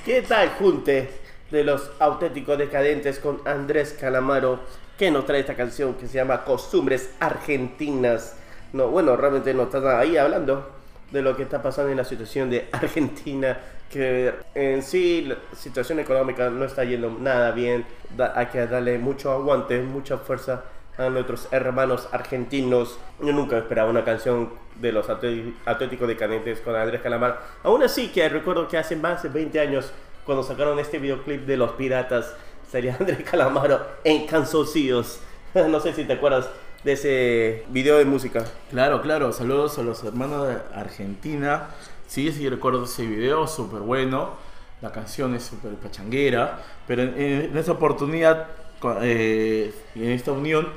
¿Qué 0.05 0.23
tal, 0.23 0.49
Junte? 0.57 1.11
De 1.51 1.63
los 1.63 1.91
auténticos 1.99 2.57
decadentes 2.57 3.19
con 3.19 3.39
Andrés 3.45 3.95
Calamaro, 3.99 4.59
que 4.97 5.11
nos 5.11 5.27
trae 5.27 5.41
esta 5.41 5.53
canción 5.53 5.93
que 5.93 6.07
se 6.07 6.15
llama 6.15 6.43
Costumbres 6.43 7.11
Argentinas. 7.19 8.35
No, 8.73 8.87
bueno, 8.87 9.15
realmente 9.15 9.53
nos 9.53 9.71
está 9.71 9.99
ahí 9.99 10.17
hablando 10.17 10.71
de 11.11 11.21
lo 11.21 11.37
que 11.37 11.43
está 11.43 11.61
pasando 11.61 11.91
en 11.91 11.97
la 11.97 12.03
situación 12.03 12.49
de 12.49 12.67
Argentina, 12.71 13.59
que 13.91 14.33
en 14.55 14.81
sí 14.81 15.21
la 15.21 15.37
situación 15.55 15.99
económica 15.99 16.49
no 16.49 16.65
está 16.65 16.83
yendo 16.83 17.15
nada 17.19 17.51
bien. 17.51 17.85
Hay 18.33 18.47
que 18.47 18.65
darle 18.65 18.97
mucho 18.97 19.31
aguante, 19.31 19.79
mucha 19.81 20.17
fuerza 20.17 20.63
a 20.97 21.09
nuestros 21.09 21.47
hermanos 21.51 22.07
argentinos. 22.11 22.97
Yo 23.21 23.31
nunca 23.33 23.57
esperaba 23.57 23.89
una 23.89 24.03
canción 24.03 24.49
de 24.75 24.91
los 24.91 25.09
Atlé- 25.09 25.53
Atléticos 25.65 26.07
Decadentes 26.07 26.59
con 26.61 26.75
Andrés 26.75 27.01
Calamar. 27.01 27.41
Aún 27.63 27.83
así, 27.83 28.09
que 28.09 28.27
recuerdo 28.29 28.67
que 28.67 28.77
hace 28.77 28.95
más 28.95 29.23
de 29.23 29.29
20 29.29 29.59
años, 29.59 29.91
cuando 30.25 30.43
sacaron 30.43 30.79
este 30.79 30.99
videoclip 30.99 31.45
de 31.45 31.57
Los 31.57 31.71
Piratas, 31.71 32.35
salía 32.69 32.95
Andrés 32.99 33.19
Calamaro 33.29 33.81
en 34.03 34.25
no 35.69 35.79
sé 35.79 35.93
si 35.93 36.05
te 36.05 36.13
acuerdas 36.13 36.49
de 36.83 36.93
ese 36.93 37.65
video 37.69 37.97
de 37.97 38.05
música. 38.05 38.45
Claro, 38.69 39.01
claro, 39.01 39.31
saludos 39.33 39.77
a 39.77 39.83
los 39.83 40.03
hermanos 40.03 40.47
de 40.47 40.57
Argentina. 40.73 41.67
Sí, 42.07 42.31
sí, 42.31 42.47
recuerdo 42.49 42.83
ese 42.85 43.05
video, 43.05 43.47
súper 43.47 43.79
bueno. 43.81 44.31
La 44.81 44.91
canción 44.91 45.35
es 45.35 45.43
súper 45.43 45.73
pachanguera. 45.75 46.59
Pero 46.87 47.03
en, 47.03 47.19
en 47.19 47.57
esta 47.57 47.73
oportunidad, 47.73 48.47
eh, 49.01 49.73
en 49.95 50.11
esta 50.11 50.31
unión, 50.31 50.67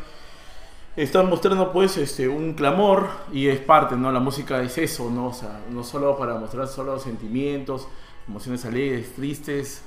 están 0.97 1.29
mostrando 1.29 1.73
pues 1.73 1.97
este, 1.97 2.29
un 2.29 2.55
clamor 2.55 3.09
y 3.33 3.49
es 3.49 3.59
parte, 3.59 3.97
¿no? 3.97 4.13
La 4.13 4.21
música 4.21 4.63
es 4.63 4.79
eso, 4.79 5.11
¿no? 5.11 5.29
O 5.29 5.35
sea, 5.35 5.61
no 5.71 5.83
solo 5.83 6.17
para 6.17 6.37
mostrar 6.37 6.69
solo 6.69 6.99
sentimientos, 6.99 7.89
emociones 8.29 8.65
alegres, 8.65 9.13
tristes, 9.15 9.83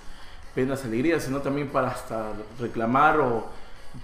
penas, 0.54 0.84
alegrías, 0.84 1.24
sino 1.24 1.40
también 1.40 1.70
para 1.70 1.90
hasta 1.90 2.34
reclamar 2.60 3.20
o 3.20 3.46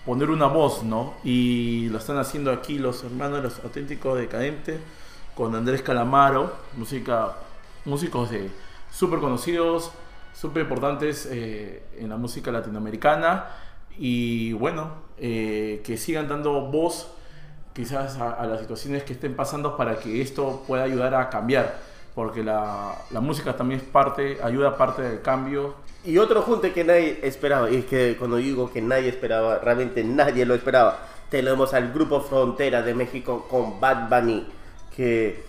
poner 0.05 0.29
una 0.29 0.47
voz, 0.47 0.83
¿no? 0.83 1.13
Y 1.23 1.89
lo 1.89 1.97
están 1.97 2.17
haciendo 2.17 2.51
aquí 2.51 2.79
los 2.79 3.03
hermanos, 3.03 3.43
los 3.43 3.59
auténticos 3.59 4.17
decadentes, 4.17 4.79
con 5.35 5.55
Andrés 5.55 5.81
Calamaro, 5.81 6.53
música, 6.77 7.33
músicos 7.85 8.29
de 8.29 8.49
súper 8.91 9.19
conocidos, 9.19 9.91
súper 10.33 10.63
importantes 10.63 11.27
eh, 11.31 11.83
en 11.97 12.09
la 12.09 12.17
música 12.17 12.51
latinoamericana. 12.51 13.47
Y 13.97 14.53
bueno, 14.53 14.91
eh, 15.17 15.81
que 15.85 15.97
sigan 15.97 16.27
dando 16.27 16.61
voz 16.67 17.11
quizás 17.73 18.17
a, 18.17 18.31
a 18.31 18.45
las 18.45 18.61
situaciones 18.61 19.03
que 19.03 19.13
estén 19.13 19.35
pasando 19.35 19.77
para 19.77 19.97
que 19.99 20.21
esto 20.21 20.63
pueda 20.67 20.83
ayudar 20.83 21.15
a 21.15 21.29
cambiar. 21.29 21.79
porque 22.15 22.43
la, 22.43 22.95
la 23.11 23.21
música 23.21 23.55
también 23.55 23.79
es 23.81 23.85
parte, 23.87 24.37
ayuda 24.43 24.77
parte 24.77 25.01
del 25.01 25.21
cambio. 25.21 25.75
Y 26.03 26.17
otro 26.17 26.41
junte 26.41 26.71
que 26.73 26.83
nadie 26.83 27.19
esperaba, 27.23 27.69
y 27.71 27.77
es 27.77 27.85
que 27.85 28.15
cuando 28.17 28.37
digo 28.37 28.71
que 28.71 28.81
nadie 28.81 29.09
esperaba, 29.09 29.59
realmente 29.59 30.03
nadie 30.03 30.45
lo 30.45 30.53
esperaba, 30.53 30.99
tenemos 31.29 31.73
al 31.73 31.91
grupo 31.91 32.21
Frontera 32.21 32.81
de 32.83 32.93
México 32.93 33.47
con 33.49 33.79
Bad 33.79 34.09
Bunny, 34.09 34.45
que 34.95 35.43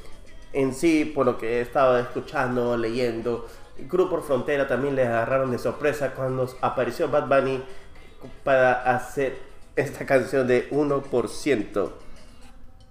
en 0.53 0.73
sí, 0.73 1.05
por 1.05 1.27
lo 1.27 1.37
que 1.37 1.59
he 1.59 1.61
estado 1.61 1.99
escuchando, 1.99 2.77
leyendo, 2.77 3.47
el 3.77 3.89
grupo 3.89 4.21
Frontera 4.23 4.67
también 4.69 4.95
le 4.95 5.07
agarraron 5.07 5.51
de 5.51 5.59
sorpresa 5.59 6.13
cuando 6.15 6.49
apareció 6.61 7.09
Bad 7.09 7.27
Bunny 7.27 7.61
para 8.43 8.95
hacer 8.95 9.39
esta 9.77 10.07
canción 10.07 10.47
de 10.47 10.71
1%. 10.71 11.91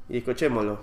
Y 0.09 0.17
escuchémoslo. 0.17 0.81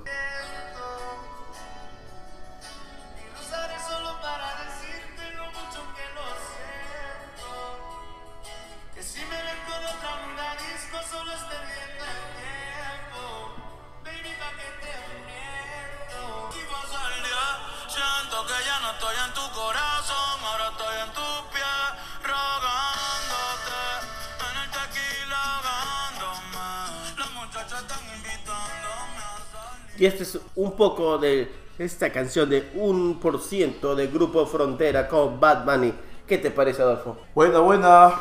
Poco 30.81 31.19
de 31.19 31.47
esta 31.79 32.11
canción 32.11 32.49
de 32.49 32.73
1% 32.73 33.95
de 33.95 34.07
Grupo 34.07 34.47
Frontera 34.47 35.09
con 35.09 35.39
Bad 35.39 35.67
Bunny. 35.67 35.93
¿Qué 36.27 36.39
te 36.39 36.51
parece, 36.51 36.81
Adolfo? 36.81 37.19
Buena, 37.35 37.59
buena. 37.59 38.15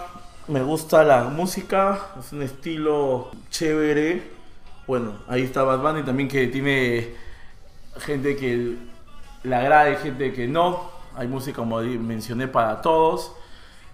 Me 0.49 0.61
gusta 0.61 1.05
la 1.05 1.23
música. 1.23 2.07
Es 2.19 2.33
un 2.33 2.41
estilo 2.41 3.31
chévere. 3.49 4.23
Bueno, 4.85 5.13
ahí 5.29 5.43
está 5.43 5.63
Bad 5.63 5.79
Bunny 5.79 6.03
también 6.03 6.27
que 6.27 6.47
tiene 6.47 7.15
gente 7.99 8.35
que 8.35 8.75
le 9.43 9.55
agrada 9.55 9.91
y 9.91 9.95
gente 9.95 10.33
que 10.33 10.45
no. 10.45 10.91
Hay 11.15 11.29
música, 11.29 11.55
como 11.55 11.79
mencioné, 11.79 12.49
para 12.49 12.81
todos. 12.81 13.31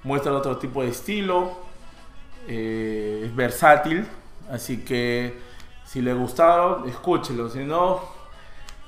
Muestra 0.01 0.33
otro 0.33 0.57
tipo 0.57 0.81
de 0.81 0.87
estilo. 0.89 1.51
Eh, 2.47 3.25
es 3.27 3.35
versátil. 3.35 4.07
Así 4.49 4.77
que 4.77 5.37
si 5.85 6.01
le 6.01 6.15
gustaron, 6.15 6.89
escúchelo. 6.89 7.47
Si 7.47 7.59
no, 7.59 8.14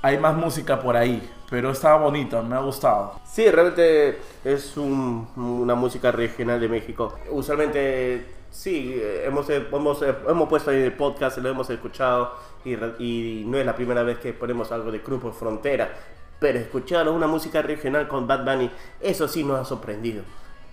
hay 0.08 0.17
más 0.17 0.36
música 0.36 0.80
por 0.80 0.96
ahí. 0.96 1.22
Pero 1.50 1.72
está 1.72 1.96
bonita, 1.96 2.41
me 2.41 2.56
ha 2.56 2.60
gustado. 2.60 3.20
Sí, 3.26 3.50
realmente 3.50 4.17
es 4.43 4.76
un- 4.78 5.28
una 5.38 5.76
música 5.76 6.12
regional 6.12 6.60
de 6.60 6.67
México. 6.67 7.13
Usualmente, 7.30 8.26
sí, 8.52 9.02
hemos, 9.24 9.50
hemos, 9.50 10.02
hemos 10.02 10.50
puesto 10.50 10.72
ahí 10.72 10.78
en 10.78 10.84
el 10.84 10.93
podcast, 10.93 11.38
lo 11.38 11.48
hemos 11.50 11.70
escuchado 11.70 12.34
y, 12.65 12.74
y 13.00 13.43
no 13.48 13.58
es 13.58 13.65
la 13.65 13.76
primera 13.76 14.04
vez 14.04 14.17
que 14.20 14.34
ponemos 14.34 14.72
algo 14.74 14.91
de 14.91 15.00
Grupo 15.00 15.32
Frontera. 15.32 15.89
Pero 16.39 16.60
escuchar 16.60 17.08
una 17.10 17.28
música 17.28 17.62
regional 17.62 18.08
con 18.10 18.28
Bad 18.28 18.43
Bunny, 18.46 18.70
eso 19.00 19.28
sí 19.28 19.43
nos 19.43 19.60
ha 19.60 19.65
sorprendido. 19.65 20.24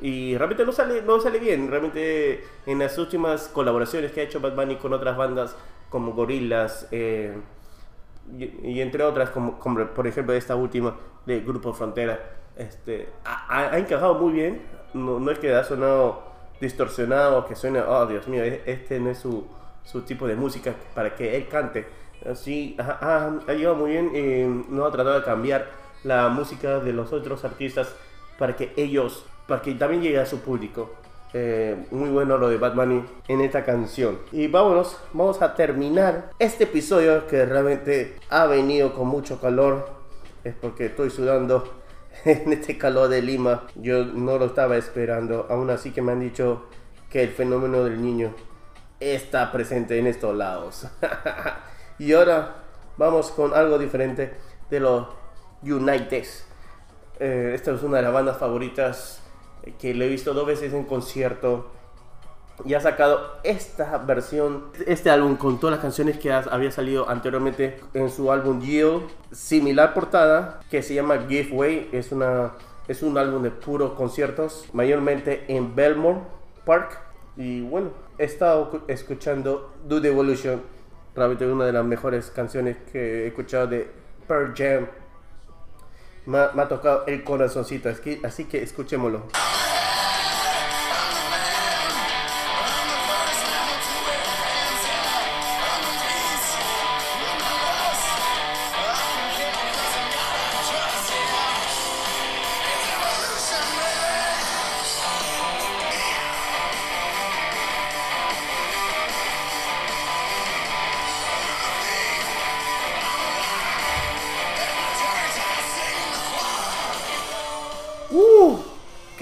Y 0.03 0.37
realmente 0.37 0.67
no 0.67 0.73
sale, 0.73 1.03
no 1.03 1.21
sale 1.21 1.39
bien. 1.39 1.71
Realmente 1.71 2.45
en 2.67 2.81
las 2.81 2.99
últimas 2.99 3.49
colaboraciones 3.49 4.11
que 4.11 4.21
ha 4.23 4.25
hecho 4.25 4.41
Bad 4.41 4.57
Bunny 4.57 4.77
con 4.77 4.93
otras 4.93 5.17
bandas 5.17 5.55
como 5.89 6.13
Gorillaz, 6.13 6.89
eh, 6.91 7.33
y, 8.39 8.81
entre 8.81 9.03
otras, 9.03 9.31
como, 9.31 9.59
por 9.59 10.07
ejemplo 10.07 10.35
esta 10.35 10.57
última 10.57 10.97
de 11.27 11.41
Grupo 11.41 11.73
Frontera, 11.73 12.19
este, 12.57 13.09
ha, 13.25 13.77
encajado 13.79 14.15
muy 14.15 14.33
bien. 14.33 14.63
No, 14.95 15.19
no 15.19 15.31
es 15.31 15.39
que 15.39 15.55
ha 15.55 15.65
sonado 15.65 16.23
distorsionado, 16.61 17.47
que 17.47 17.57
suene, 17.57 17.81
oh 17.81 18.07
Dios 18.07 18.29
mío, 18.29 18.45
e- 18.45 18.63
este 18.67 19.01
no 19.01 19.11
es 19.11 19.19
su, 19.19 19.47
su 19.85 20.03
tipo 20.03 20.27
de 20.27 20.37
música 20.37 20.75
para 20.95 21.15
que 21.15 21.37
él 21.37 21.49
cante. 21.49 21.87
Así, 22.29 22.77
ha, 22.79 22.99
ha, 23.01 23.41
ha 23.47 23.53
llevado 23.53 23.77
muy 23.77 23.91
bien 23.91 24.15
y 24.15 24.73
no 24.73 24.87
ha 24.87 24.91
tratado 24.91 25.19
de 25.19 25.25
cambiar 25.25 25.69
la 26.05 26.29
música 26.29 26.81
de 26.81 26.93
los 26.93 27.13
otros 27.13 27.45
artistas 27.45 27.95
para 28.39 28.57
que 28.57 28.73
ellos, 28.77 29.27
para 29.47 29.63
que 29.63 29.75
también 29.75 30.03
llegue 30.03 30.21
a 30.21 30.27
su 30.27 30.41
público. 30.41 30.95
Eh, 31.37 31.87
muy 31.91 32.11
bueno 32.11 32.39
lo 32.39 32.49
de 32.49 32.59
Bad 32.59 32.77
Bunny 32.77 33.05
en 33.27 33.41
esta 33.41 33.65
canción. 33.65 34.21
Y 34.31 34.47
vámonos, 34.47 34.97
vamos 35.13 35.43
a 35.43 35.57
terminar 35.57 36.31
este 36.39 36.63
episodio 36.63 37.27
que 37.27 37.45
realmente 37.45 38.15
ha 38.31 38.47
venido 38.47 38.95
con 38.95 39.09
mucho 39.09 39.41
calor. 39.41 39.89
Es 40.45 40.55
porque 40.55 40.87
estoy 40.87 41.11
sudando 41.11 41.83
en 42.25 42.53
este 42.53 42.79
calor 42.79 43.09
de 43.09 43.21
Lima. 43.21 43.67
Yo 43.75 44.05
no 44.05 44.39
lo 44.39 44.45
estaba 44.47 44.77
esperando. 44.77 45.49
Aún 45.51 45.71
así 45.71 45.91
que 45.91 46.03
me 46.03 46.13
han 46.13 46.21
dicho 46.21 46.67
que 47.11 47.25
el 47.25 47.31
fenómeno 47.31 47.83
del 47.83 48.01
niño 48.01 48.33
está 49.01 49.51
presente 49.51 49.99
en 49.99 50.07
estos 50.07 50.37
lados. 50.37 50.87
y 51.99 52.13
ahora 52.13 52.63
vamos 52.97 53.33
con 53.33 53.55
algo 53.55 53.77
diferente 53.77 54.35
de 54.71 54.79
los 54.79 55.09
United. 55.65 56.27
Eh, 57.19 57.53
esta 57.57 57.73
es 57.73 57.83
una 57.83 57.97
de 57.97 58.05
las 58.05 58.13
bandas 58.13 58.39
favoritas 58.39 59.24
que 59.79 59.95
le 59.95 60.07
he 60.07 60.09
visto 60.09 60.35
dos 60.35 60.47
veces 60.47 60.73
en 60.73 60.85
concierto. 60.85 61.71
Y 62.65 62.75
ha 62.75 62.81
sacado 62.81 63.21
esta 63.43 63.99
versión, 63.99 64.67
este 64.87 65.11
álbum 65.11 65.35
con 65.37 65.59
todas 65.59 65.75
las 65.77 65.83
canciones 65.83 66.19
que 66.19 66.33
había 66.33 66.71
salido 66.71 67.09
anteriormente 67.09 67.81
en 67.95 68.11
su 68.11 68.31
álbum 68.31 68.61
Yield. 68.61 69.03
Similar 69.33 69.93
portada 69.93 70.61
que 70.71 70.81
se 70.83 70.95
llama 70.95 71.19
Giveaway. 71.29 71.89
Es, 71.91 72.13
una, 72.13 72.53
es 72.87 73.03
un 73.03 73.19
álbum 73.19 73.43
de 73.43 73.51
puros 73.51 73.95
conciertos, 73.95 74.67
mayormente 74.73 75.45
en 75.49 75.75
Belmore 75.75 76.21
Park. 76.65 77.01
Y 77.37 77.63
bueno, 77.63 77.91
he 78.19 78.25
estado 78.25 78.71
cu- 78.71 78.83
escuchando 78.87 79.73
Do 79.89 80.01
the 80.01 80.09
Evolution. 80.09 80.63
Realmente 81.17 81.47
una 81.51 81.65
de 81.65 81.73
las 81.73 81.85
mejores 81.85 82.31
canciones 82.31 82.77
que 82.93 83.25
he 83.25 83.27
escuchado 83.27 83.67
de 83.67 83.91
Pearl 84.29 84.55
Jam. 84.57 84.87
Me 86.27 86.39
me 86.55 86.63
ha 86.63 86.69
tocado 86.69 87.05
el 87.07 87.25
corazoncito, 87.25 87.89
así 88.23 88.45
que 88.45 88.63
escuchémoslo. 88.63 89.25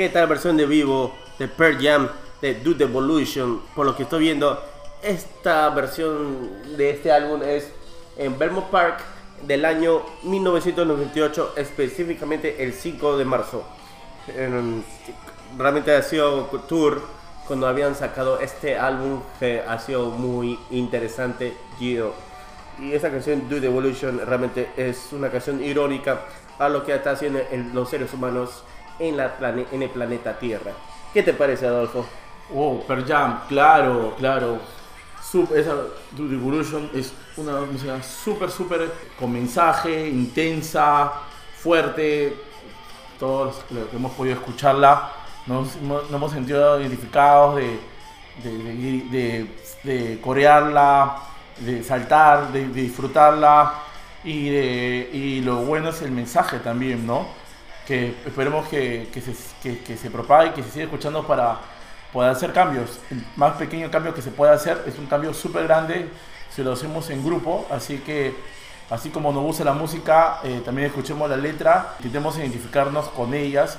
¿Qué 0.03 0.09
tal 0.09 0.27
versión 0.27 0.57
de 0.57 0.67
vivo 0.67 1.15
de 1.39 1.47
Pearl 1.47 1.79
Jam 1.81 2.09
de 2.41 2.55
the 2.55 2.83
Evolution? 2.83 3.63
Por 3.73 3.87
lo 3.87 3.95
que 3.95 4.03
estoy 4.03 4.19
viendo, 4.19 4.61
esta 5.01 5.71
versión 5.71 6.77
de 6.77 6.91
este 6.91 7.13
álbum 7.13 7.41
es 7.45 7.69
en 8.17 8.37
Belmont 8.37 8.67
Park 8.67 8.99
del 9.47 9.65
año 9.65 10.03
1998, 10.25 11.53
específicamente 11.57 12.65
el 12.65 12.73
5 12.73 13.17
de 13.17 13.25
marzo. 13.25 13.63
En- 14.37 14.85
realmente 15.57 15.95
ha 15.95 16.03
sido 16.03 16.47
tour 16.69 17.01
cuando 17.47 17.69
habían 17.69 17.95
sacado 17.95 18.41
este 18.41 18.77
álbum 18.77 19.21
que 19.39 19.61
ha 19.61 19.79
sido 19.79 20.07
muy 20.07 20.59
interesante. 20.73 21.57
Gio. 21.79 22.13
Y 22.81 22.93
esa 22.93 23.09
canción 23.09 23.49
the 23.49 23.67
Evolution 23.67 24.21
realmente 24.27 24.69
es 24.77 25.13
una 25.13 25.31
canción 25.31 25.63
irónica 25.63 26.23
a 26.59 26.69
lo 26.69 26.85
que 26.85 26.93
está 26.93 27.13
haciendo 27.13 27.39
los 27.73 27.89
seres 27.89 28.13
humanos 28.13 28.65
en, 29.09 29.17
la 29.17 29.35
el 29.73 29.91
planeta 29.91 30.39
Tierra. 30.39 30.73
¿Qué 31.13 31.23
te 31.23 31.33
parece, 31.35 31.67
Adolfo? 31.67 32.07
Oh, 32.55 32.81
Pearl 32.87 33.05
Jam, 33.07 33.41
claro, 33.49 34.15
claro. 34.19 34.59
Sup- 35.23 35.53
esa 35.55 35.75
Do 36.11 36.29
the 36.29 36.35
Evolution 36.35 36.91
es 36.95 37.13
una 37.37 37.61
música 37.61 38.03
súper, 38.03 38.51
súper 38.51 38.93
con 39.19 39.33
mensaje, 39.33 40.09
intensa, 40.09 41.13
fuerte. 41.57 42.37
Todos 43.19 43.57
los 43.71 43.89
que 43.89 43.97
hemos 43.97 44.13
podido 44.13 44.35
escucharla 44.35 45.13
nos, 45.47 45.77
nos 45.77 46.11
hemos 46.11 46.33
sentido 46.33 46.81
identificados 46.81 47.61
de, 49.85 50.19
corearla, 50.21 51.17
de 51.59 51.83
saltar, 51.85 52.53
de, 52.53 52.67
disfrutarla. 52.69 53.75
Y 54.25 55.41
lo 55.43 55.57
bueno 55.57 55.91
es 55.91 56.03
el 56.03 56.11
mensaje 56.11 56.59
también, 56.59 57.07
¿no? 57.07 57.27
Que 57.87 58.15
esperemos 58.27 58.69
que, 58.69 59.09
que 59.13 59.21
se, 59.21 59.35
que, 59.63 59.81
que 59.81 59.97
se 59.97 60.11
propague, 60.11 60.53
que 60.53 60.63
se 60.63 60.71
siga 60.71 60.85
escuchando 60.85 61.27
para 61.27 61.59
poder 62.13 62.31
hacer 62.31 62.53
cambios. 62.53 62.99
El 63.11 63.25
más 63.37 63.55
pequeño 63.57 63.91
cambio 63.91 64.15
que 64.15 64.23
se 64.23 64.31
puede 64.31 64.53
hacer 64.53 64.83
es 64.87 64.99
un 64.99 65.07
cambio 65.07 65.33
súper 65.35 65.65
grande 65.65 66.09
si 66.55 66.63
lo 66.63 66.73
hacemos 66.73 67.09
en 67.11 67.25
grupo, 67.25 67.67
así 67.71 67.99
que 67.99 68.35
así 68.91 69.09
como 69.09 69.33
nos 69.33 69.43
gusta 69.43 69.65
la 69.65 69.73
música, 69.73 70.41
eh, 70.45 70.61
también 70.65 70.89
escuchemos 70.89 71.29
la 71.31 71.37
letra, 71.37 71.95
intentemos 71.99 72.37
identificarnos 72.37 73.09
con 73.09 73.33
ellas 73.33 73.79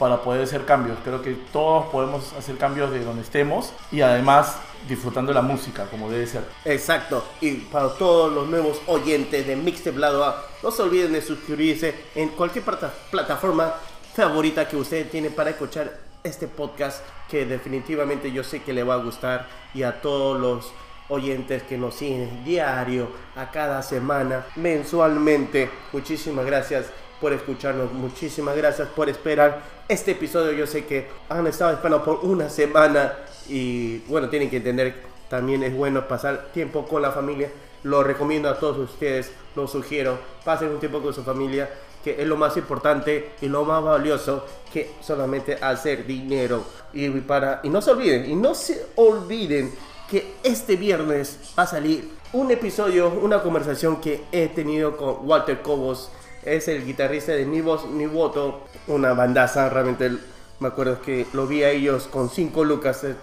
para 0.00 0.22
poder 0.22 0.42
hacer 0.42 0.64
cambios. 0.64 0.98
Creo 1.04 1.20
que 1.20 1.34
todos 1.52 1.86
podemos 1.92 2.32
hacer 2.32 2.56
cambios 2.56 2.90
de 2.90 3.04
donde 3.04 3.20
estemos 3.22 3.72
y 3.92 4.00
además 4.00 4.56
disfrutando 4.88 5.30
la 5.32 5.42
música 5.42 5.84
como 5.90 6.10
debe 6.10 6.26
ser. 6.26 6.42
Exacto. 6.64 7.22
Y 7.42 7.52
para 7.52 7.90
todos 7.90 8.32
los 8.32 8.48
nuevos 8.48 8.80
oyentes 8.86 9.46
de 9.46 9.54
Mixtape 9.56 9.98
Lado 9.98 10.24
A, 10.24 10.42
no 10.62 10.70
se 10.70 10.80
olviden 10.82 11.12
de 11.12 11.20
suscribirse 11.20 11.94
en 12.14 12.30
cualquier 12.30 12.64
plata- 12.64 12.94
plataforma 13.10 13.74
favorita 14.14 14.66
que 14.66 14.76
usted 14.76 15.08
tiene 15.10 15.28
para 15.30 15.50
escuchar 15.50 15.98
este 16.24 16.48
podcast 16.48 17.02
que 17.28 17.44
definitivamente 17.44 18.32
yo 18.32 18.42
sé 18.42 18.62
que 18.62 18.72
le 18.72 18.82
va 18.82 18.94
a 18.94 18.98
gustar 19.04 19.46
y 19.74 19.82
a 19.82 20.00
todos 20.00 20.40
los 20.40 20.72
oyentes 21.10 21.62
que 21.64 21.76
nos 21.76 21.96
siguen 21.96 22.42
diario, 22.44 23.08
a 23.36 23.50
cada 23.50 23.82
semana, 23.82 24.46
mensualmente. 24.56 25.68
Muchísimas 25.92 26.46
gracias 26.46 26.86
por 27.20 27.32
escucharnos, 27.32 27.92
muchísimas 27.92 28.56
gracias 28.56 28.88
por 28.88 29.08
esperar 29.08 29.62
este 29.88 30.12
episodio. 30.12 30.52
Yo 30.52 30.66
sé 30.66 30.86
que 30.86 31.08
han 31.28 31.46
estado 31.46 31.72
esperando 31.72 32.04
por 32.04 32.24
una 32.24 32.48
semana 32.48 33.14
y 33.48 33.98
bueno, 34.08 34.28
tienen 34.28 34.48
que 34.48 34.56
entender 34.56 35.10
también 35.30 35.62
es 35.62 35.74
bueno 35.74 36.08
pasar 36.08 36.48
tiempo 36.52 36.84
con 36.86 37.02
la 37.02 37.12
familia. 37.12 37.50
Lo 37.84 38.02
recomiendo 38.02 38.48
a 38.48 38.58
todos 38.58 38.78
ustedes, 38.78 39.30
lo 39.54 39.68
sugiero. 39.68 40.18
Pasen 40.44 40.70
un 40.70 40.80
tiempo 40.80 41.00
con 41.00 41.14
su 41.14 41.22
familia, 41.22 41.70
que 42.02 42.20
es 42.20 42.26
lo 42.26 42.36
más 42.36 42.56
importante 42.56 43.30
y 43.40 43.46
lo 43.46 43.64
más 43.64 43.82
valioso 43.82 44.44
que 44.72 44.90
solamente 45.00 45.54
hacer 45.54 46.04
dinero. 46.04 46.64
Y, 46.92 47.08
para, 47.20 47.60
y 47.62 47.68
no 47.68 47.80
se 47.80 47.92
olviden, 47.92 48.28
y 48.28 48.34
no 48.34 48.54
se 48.56 48.86
olviden 48.96 49.72
que 50.10 50.34
este 50.42 50.74
viernes 50.74 51.38
va 51.56 51.62
a 51.62 51.66
salir 51.68 52.10
un 52.32 52.50
episodio, 52.50 53.08
una 53.08 53.40
conversación 53.40 54.00
que 54.00 54.24
he 54.32 54.48
tenido 54.48 54.96
con 54.96 55.18
Walter 55.22 55.62
Cobos. 55.62 56.10
Es 56.44 56.68
el 56.68 56.84
guitarrista 56.84 57.32
de 57.32 57.44
Ni 57.44 57.60
Voz 57.60 57.86
Ni 57.86 58.06
Voto, 58.06 58.62
una 58.86 59.12
bandaza. 59.12 59.68
Realmente 59.68 60.10
me 60.58 60.68
acuerdo 60.68 61.00
que 61.02 61.26
lo 61.32 61.46
vi 61.46 61.62
a 61.62 61.70
ellos 61.70 62.06
con 62.08 62.30
5 62.30 62.64
lucas. 62.64 63.04
eh, 63.04 63.14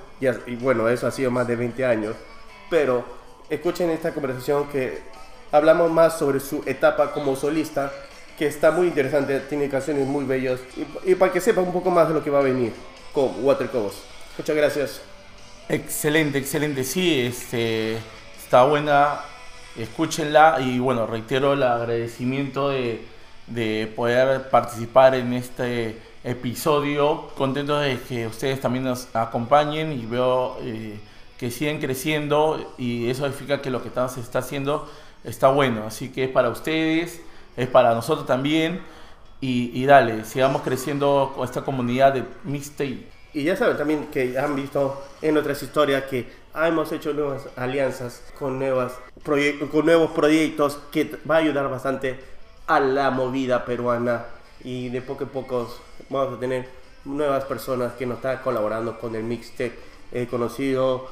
y 0.47 0.56
bueno, 0.56 0.88
eso 0.89 1.08
ha 1.08 1.12
sido 1.12 1.32
más 1.32 1.47
de 1.47 1.56
20 1.56 1.86
años. 1.86 2.15
Pero 2.69 3.03
escuchen 3.49 3.89
esta 3.89 4.13
conversación 4.13 4.69
que 4.69 5.01
hablamos 5.51 5.91
más 5.91 6.17
sobre 6.17 6.39
su 6.39 6.63
etapa 6.65 7.12
como 7.13 7.36
solista, 7.36 7.91
que 8.38 8.47
está 8.47 8.71
muy 8.71 8.88
interesante, 8.88 9.39
tiene 9.41 9.69
canciones 9.69 10.06
muy 10.08 10.25
bellas. 10.25 10.60
Y, 10.75 11.12
y 11.12 11.15
para 11.15 11.32
que 11.32 11.41
sepan 11.41 11.65
un 11.65 11.73
poco 11.73 11.89
más 11.91 12.08
de 12.08 12.13
lo 12.13 12.23
que 12.23 12.30
va 12.30 12.39
a 12.39 12.43
venir 12.43 12.73
con 13.13 13.43
Walter 13.43 13.69
Cobos. 13.69 14.03
Muchas 14.38 14.56
gracias. 14.56 15.01
Excelente, 15.69 16.38
excelente. 16.38 16.84
Sí, 16.84 17.21
este, 17.21 17.97
está 18.38 18.63
buena. 18.63 19.19
Escúchenla 19.78 20.58
y 20.60 20.80
bueno, 20.80 21.06
reitero 21.06 21.54
el 21.54 21.62
agradecimiento 21.62 22.70
de, 22.70 23.06
de 23.46 23.92
poder 23.96 24.50
participar 24.50 25.13
en 25.13 25.34
este 25.34 26.02
episodio. 26.24 27.30
Contento 27.38 27.80
de 27.80 28.00
que 28.02 28.26
ustedes 28.26 28.60
también 28.60 28.86
nos 28.86 29.16
acompañen 29.16 29.92
y 29.92 30.08
veo 30.08 30.58
eh, 30.62 31.00
que 31.38 31.52
siguen 31.52 31.80
creciendo 31.80 32.74
y 32.80 33.08
eso 33.10 33.24
significa 33.24 33.62
que 33.62 33.70
lo 33.70 33.84
que 33.84 33.92
se 34.10 34.20
está 34.20 34.40
haciendo 34.40 34.90
está 35.24 35.50
bueno. 35.50 35.84
Así 35.86 36.10
que 36.10 36.24
es 36.24 36.30
para 36.32 36.50
ustedes, 36.50 37.22
es 37.56 37.68
para 37.68 37.94
nosotros 37.94 38.26
también. 38.26 38.82
Y, 39.42 39.70
y 39.80 39.86
dale, 39.86 40.26
sigamos 40.26 40.63
creciendo 40.63 41.34
con 41.36 41.46
esta 41.46 41.62
comunidad 41.62 42.13
de 42.13 42.24
mixtape. 42.44 43.08
Y 43.34 43.44
ya 43.44 43.56
saben 43.56 43.78
también 43.78 44.08
que 44.08 44.40
han 44.40 44.56
visto 44.56 45.04
en 45.22 45.36
nuestras 45.36 45.62
historias 45.62 46.06
que 46.06 46.28
hemos 46.65 46.91
hecho 46.91 47.13
nuevas 47.13 47.43
alianzas 47.56 48.24
con, 48.39 48.58
nuevas 48.58 48.93
con 49.72 49.86
nuevos 49.86 50.12
proyectos 50.12 50.80
que 50.91 51.12
va 51.30 51.36
a 51.36 51.39
ayudar 51.39 51.70
bastante 51.70 52.20
a 52.65 52.80
la 52.80 53.12
movida 53.12 53.65
peruana. 53.65 54.26
Y 54.63 54.89
de 54.89 55.02
poco 55.02 55.26
a 55.26 55.28
poco 55.28 55.78
vamos 56.10 56.38
a 56.38 56.39
tener 56.39 56.67
nuevas 57.06 57.43
personas 57.46 57.93
que 57.93 58.06
nos 58.06 58.17
están 58.17 58.39
colaborando 58.39 59.00
con 59.00 59.15
el 59.15 59.24
mixtape. 59.24 59.74
He 60.12 60.26
conocido 60.28 61.08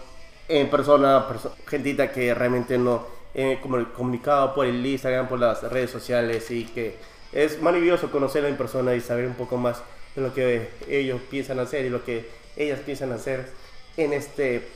en 0.47 0.69
persona, 0.69 1.27
perso- 1.27 1.53
gentita 1.67 2.12
que 2.12 2.34
realmente 2.34 2.77
no 2.77 3.05
he 3.34 3.60
comu- 3.62 3.91
comunicado 3.93 4.53
por 4.55 4.65
el 4.65 4.84
Instagram, 4.86 5.27
por 5.27 5.39
las 5.39 5.62
redes 5.63 5.91
sociales 5.91 6.49
y 6.51 6.65
que 6.65 6.95
es 7.34 7.62
maravilloso 7.62 8.10
conocerla 8.10 8.49
en 8.49 8.55
persona 8.58 8.95
y 8.95 9.01
saber 9.01 9.27
un 9.27 9.34
poco 9.36 9.58
más 9.58 9.81
de 10.15 10.21
lo 10.21 10.34
que 10.34 10.69
ellos 10.88 11.19
piensan 11.29 11.60
hacer 11.60 11.86
y 11.86 11.89
lo 11.89 12.03
que 12.03 12.29
ellas 12.55 12.79
piensan 12.79 13.12
hacer 13.12 13.49
en 13.97 14.13
este, 14.13 14.67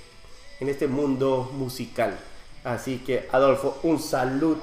en 0.60 0.70
este 0.70 0.88
mundo 0.88 1.52
musical. 1.54 2.18
Así 2.64 2.98
que 3.00 3.28
Adolfo, 3.32 3.80
un 3.84 4.00
salud, 4.00 4.58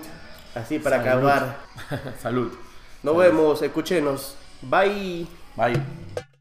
así 0.55 0.79
para 0.79 1.03
Salud. 1.03 1.29
acabar. 1.29 1.59
Salud. 2.23 2.53
Nos 3.03 3.17
vemos, 3.17 3.63
escúchenos. 3.63 4.35
Bye. 4.63 5.27
Bye. 5.57 6.36